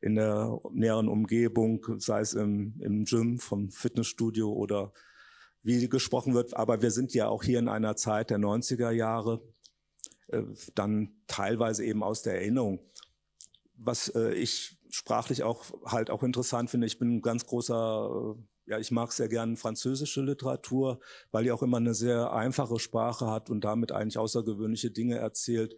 in 0.00 0.16
der 0.16 0.60
näheren 0.72 1.08
Umgebung, 1.08 1.84
sei 1.98 2.20
es 2.20 2.34
im, 2.34 2.74
im 2.80 3.04
Gym 3.04 3.38
vom 3.38 3.70
Fitnessstudio 3.70 4.52
oder 4.52 4.92
wie 5.62 5.88
gesprochen 5.88 6.34
wird. 6.34 6.56
Aber 6.56 6.82
wir 6.82 6.90
sind 6.90 7.14
ja 7.14 7.28
auch 7.28 7.42
hier 7.42 7.58
in 7.58 7.68
einer 7.68 7.96
Zeit 7.96 8.30
der 8.30 8.38
90er 8.38 8.90
Jahre 8.90 9.42
dann 10.76 11.10
teilweise 11.26 11.84
eben 11.84 12.04
aus 12.04 12.22
der 12.22 12.36
Erinnerung. 12.36 12.78
Was 13.74 14.14
ich 14.14 14.80
sprachlich 14.90 15.42
auch 15.42 15.64
halt 15.84 16.10
auch 16.10 16.22
interessant 16.22 16.70
finde. 16.70 16.86
Ich 16.86 16.98
bin 16.98 17.16
ein 17.16 17.22
ganz 17.22 17.46
großer, 17.46 18.36
ja, 18.70 18.78
ich 18.78 18.92
mag 18.92 19.10
sehr 19.10 19.28
gerne 19.28 19.56
französische 19.56 20.22
Literatur, 20.22 21.00
weil 21.32 21.42
die 21.42 21.50
auch 21.50 21.62
immer 21.62 21.78
eine 21.78 21.92
sehr 21.92 22.32
einfache 22.32 22.78
Sprache 22.78 23.26
hat 23.26 23.50
und 23.50 23.62
damit 23.62 23.90
eigentlich 23.90 24.16
außergewöhnliche 24.16 24.92
Dinge 24.92 25.16
erzählt. 25.16 25.74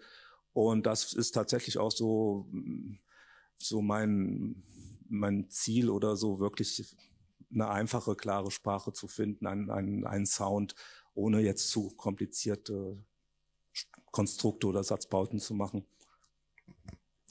Und 0.52 0.84
das 0.84 1.14
ist 1.14 1.32
tatsächlich 1.32 1.78
auch 1.78 1.90
so, 1.90 2.46
so 3.56 3.80
mein, 3.80 4.62
mein 5.08 5.48
Ziel 5.48 5.88
oder 5.88 6.16
so 6.16 6.38
wirklich 6.38 6.94
eine 7.50 7.70
einfache, 7.70 8.14
klare 8.14 8.50
Sprache 8.50 8.92
zu 8.92 9.08
finden, 9.08 9.46
einen, 9.46 9.70
einen, 9.70 10.06
einen 10.06 10.26
Sound, 10.26 10.74
ohne 11.14 11.40
jetzt 11.40 11.70
zu 11.70 11.94
komplizierte 11.96 12.98
Konstrukte 14.10 14.66
oder 14.66 14.84
Satzbauten 14.84 15.38
zu 15.38 15.54
machen. 15.54 15.86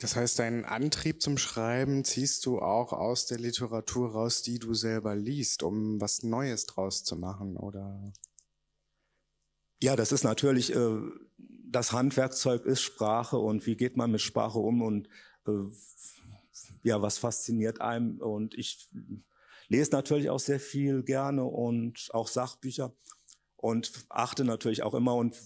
Das 0.02 0.16
heißt, 0.16 0.40
deinen 0.40 0.66
Antrieb 0.66 1.22
zum 1.22 1.38
Schreiben 1.38 2.04
ziehst 2.04 2.48
du 2.48 2.58
auch 2.58 2.92
aus 2.92 3.28
der 3.28 3.38
Literatur 3.38 4.14
raus, 4.14 4.42
die 4.42 4.58
du 4.58 4.74
selber 4.74 5.16
liest, 5.16 5.62
um 5.62 6.02
was 6.02 6.24
Neues 6.24 6.66
draus 6.66 7.04
zu 7.04 7.16
machen, 7.16 7.56
oder? 7.56 8.12
Ja, 9.80 9.96
das 9.96 10.12
ist 10.12 10.24
natürlich, 10.24 10.76
äh, 10.76 11.02
das 11.38 11.92
Handwerkzeug 11.92 12.66
ist 12.66 12.82
Sprache 12.82 13.38
und 13.38 13.68
wie 13.68 13.76
geht 13.76 13.96
man 13.96 14.10
mit 14.10 14.22
Sprache 14.22 14.58
um 14.58 14.82
und 14.82 15.08
äh, 15.46 15.52
ja, 16.82 17.04
was 17.04 17.20
fasziniert 17.20 17.80
einem 17.80 18.20
und 18.22 18.56
ich 18.56 18.90
lese 19.68 19.92
natürlich 19.92 20.32
auch 20.32 20.40
sehr 20.40 20.60
viel 20.60 21.04
gerne 21.04 21.44
und 21.46 22.10
auch 22.12 22.28
Sachbücher 22.28 22.92
und 23.56 23.92
achte 24.10 24.46
natürlich 24.46 24.82
auch 24.82 24.96
immer 24.96 25.14
und 25.14 25.40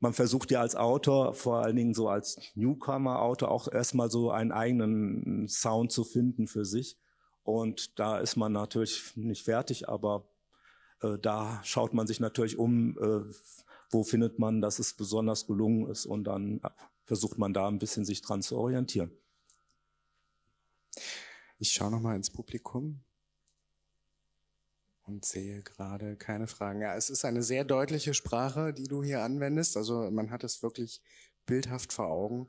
man 0.00 0.14
versucht 0.14 0.50
ja 0.50 0.60
als 0.60 0.76
Autor, 0.76 1.34
vor 1.34 1.58
allen 1.62 1.76
Dingen 1.76 1.94
so 1.94 2.08
als 2.08 2.40
Newcomer-Autor, 2.54 3.50
auch 3.50 3.68
erstmal 3.70 4.10
so 4.10 4.30
einen 4.30 4.50
eigenen 4.50 5.46
Sound 5.46 5.92
zu 5.92 6.04
finden 6.04 6.46
für 6.46 6.64
sich. 6.64 6.98
Und 7.42 7.98
da 7.98 8.18
ist 8.18 8.36
man 8.36 8.52
natürlich 8.52 9.14
nicht 9.16 9.44
fertig, 9.44 9.88
aber 9.88 10.26
äh, 11.02 11.18
da 11.18 11.60
schaut 11.64 11.92
man 11.92 12.06
sich 12.06 12.18
natürlich 12.18 12.58
um, 12.58 12.98
äh, 12.98 13.20
wo 13.90 14.02
findet 14.02 14.38
man, 14.38 14.60
dass 14.62 14.78
es 14.78 14.94
besonders 14.94 15.46
gelungen 15.46 15.90
ist 15.90 16.06
und 16.06 16.24
dann 16.24 16.60
äh, 16.62 16.70
versucht 17.02 17.38
man 17.38 17.52
da 17.52 17.68
ein 17.68 17.78
bisschen 17.78 18.04
sich 18.04 18.22
dran 18.22 18.40
zu 18.40 18.56
orientieren. 18.56 19.10
Ich 21.58 21.72
schaue 21.72 21.90
nochmal 21.90 22.16
ins 22.16 22.30
Publikum 22.30 23.00
und 25.10 25.24
sehe 25.24 25.62
gerade 25.62 26.16
keine 26.16 26.46
Fragen. 26.46 26.80
Ja, 26.80 26.94
es 26.94 27.10
ist 27.10 27.24
eine 27.24 27.42
sehr 27.42 27.64
deutliche 27.64 28.14
Sprache, 28.14 28.72
die 28.72 28.84
du 28.84 29.02
hier 29.02 29.22
anwendest. 29.22 29.76
Also 29.76 30.10
man 30.10 30.30
hat 30.30 30.44
es 30.44 30.62
wirklich 30.62 31.02
bildhaft 31.46 31.92
vor 31.92 32.06
Augen. 32.06 32.48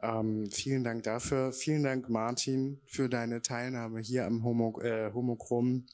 Ähm, 0.00 0.50
vielen 0.50 0.84
Dank 0.84 1.02
dafür. 1.04 1.52
Vielen 1.52 1.82
Dank, 1.82 2.08
Martin, 2.10 2.80
für 2.86 3.08
deine 3.08 3.40
Teilnahme 3.40 4.00
hier 4.00 4.26
am 4.26 4.44
Homo, 4.44 4.80
äh, 4.82 5.12
Homochrom 5.12 5.86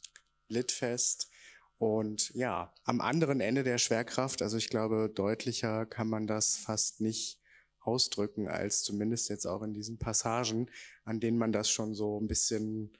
Litfest. 0.48 1.30
Und 1.78 2.30
ja, 2.34 2.74
am 2.84 3.00
anderen 3.00 3.40
Ende 3.40 3.62
der 3.62 3.78
Schwerkraft, 3.78 4.42
also 4.42 4.56
ich 4.56 4.68
glaube, 4.68 5.10
deutlicher 5.14 5.86
kann 5.86 6.08
man 6.08 6.26
das 6.26 6.56
fast 6.56 7.00
nicht 7.00 7.40
ausdrücken, 7.78 8.48
als 8.48 8.82
zumindest 8.82 9.30
jetzt 9.30 9.46
auch 9.46 9.62
in 9.62 9.72
diesen 9.72 9.98
Passagen, 9.98 10.70
an 11.04 11.20
denen 11.20 11.38
man 11.38 11.52
das 11.52 11.70
schon 11.70 11.94
so 11.94 12.20
ein 12.20 12.26
bisschen 12.26 12.92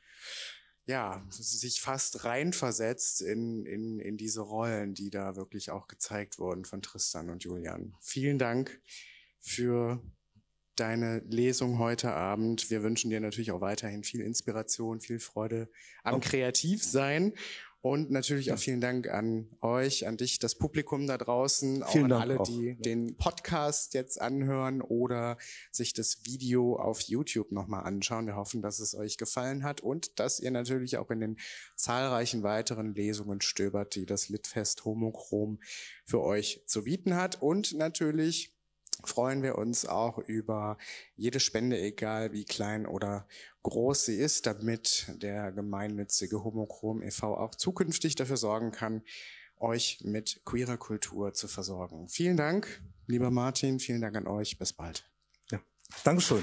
ja, 0.90 1.24
sich 1.30 1.80
fast 1.80 2.24
reinversetzt 2.24 3.22
in, 3.22 3.64
in, 3.64 4.00
in 4.00 4.16
diese 4.16 4.40
Rollen, 4.40 4.92
die 4.92 5.08
da 5.08 5.36
wirklich 5.36 5.70
auch 5.70 5.86
gezeigt 5.86 6.40
wurden 6.40 6.64
von 6.64 6.82
Tristan 6.82 7.30
und 7.30 7.44
Julian. 7.44 7.94
Vielen 8.00 8.38
Dank 8.38 8.82
für 9.38 10.02
deine 10.74 11.20
Lesung 11.20 11.78
heute 11.78 12.12
Abend. 12.12 12.70
Wir 12.70 12.82
wünschen 12.82 13.08
dir 13.08 13.20
natürlich 13.20 13.52
auch 13.52 13.60
weiterhin 13.60 14.02
viel 14.02 14.20
Inspiration, 14.20 15.00
viel 15.00 15.20
Freude 15.20 15.70
am 16.02 16.16
okay. 16.16 16.28
Kreativsein 16.30 17.34
und 17.82 18.10
natürlich 18.10 18.52
auch 18.52 18.58
vielen 18.58 18.82
Dank 18.82 19.08
an 19.08 19.48
euch, 19.62 20.06
an 20.06 20.18
dich, 20.18 20.38
das 20.38 20.54
Publikum 20.54 21.06
da 21.06 21.16
draußen, 21.16 21.82
auch 21.82 21.94
an 21.94 22.12
alle, 22.12 22.40
auch. 22.40 22.46
die 22.46 22.76
den 22.76 23.16
Podcast 23.16 23.94
jetzt 23.94 24.20
anhören 24.20 24.82
oder 24.82 25.38
sich 25.72 25.94
das 25.94 26.26
Video 26.26 26.76
auf 26.76 27.00
YouTube 27.00 27.52
nochmal 27.52 27.84
anschauen. 27.84 28.26
Wir 28.26 28.36
hoffen, 28.36 28.60
dass 28.60 28.80
es 28.80 28.94
euch 28.94 29.16
gefallen 29.16 29.64
hat 29.64 29.80
und 29.80 30.20
dass 30.20 30.40
ihr 30.40 30.50
natürlich 30.50 30.98
auch 30.98 31.10
in 31.10 31.20
den 31.20 31.36
zahlreichen 31.74 32.42
weiteren 32.42 32.94
Lesungen 32.94 33.40
stöbert, 33.40 33.94
die 33.94 34.04
das 34.04 34.28
Litfest 34.28 34.84
Homochrom 34.84 35.58
für 36.04 36.20
euch 36.20 36.62
zu 36.66 36.84
bieten 36.84 37.14
hat. 37.14 37.40
Und 37.40 37.72
natürlich 37.72 38.54
freuen 39.04 39.42
wir 39.42 39.56
uns 39.56 39.86
auch 39.86 40.18
über 40.18 40.76
jede 41.16 41.40
Spende, 41.40 41.78
egal 41.78 42.32
wie 42.32 42.44
klein 42.44 42.86
oder 42.86 43.26
groß 43.62 44.06
sie 44.06 44.16
ist, 44.16 44.46
damit 44.46 45.06
der 45.22 45.52
gemeinnützige 45.52 46.42
Homochrom 46.42 47.02
e.V. 47.02 47.36
auch 47.36 47.54
zukünftig 47.54 48.14
dafür 48.14 48.36
sorgen 48.36 48.70
kann, 48.70 49.02
euch 49.56 50.00
mit 50.02 50.40
queerer 50.44 50.78
Kultur 50.78 51.34
zu 51.34 51.46
versorgen. 51.46 52.08
Vielen 52.08 52.36
Dank, 52.36 52.82
lieber 53.06 53.30
Martin, 53.30 53.78
vielen 53.78 54.00
Dank 54.00 54.16
an 54.16 54.26
euch, 54.26 54.58
bis 54.58 54.72
bald. 54.72 55.08
Ja, 55.50 55.60
Dankeschön. 56.04 56.42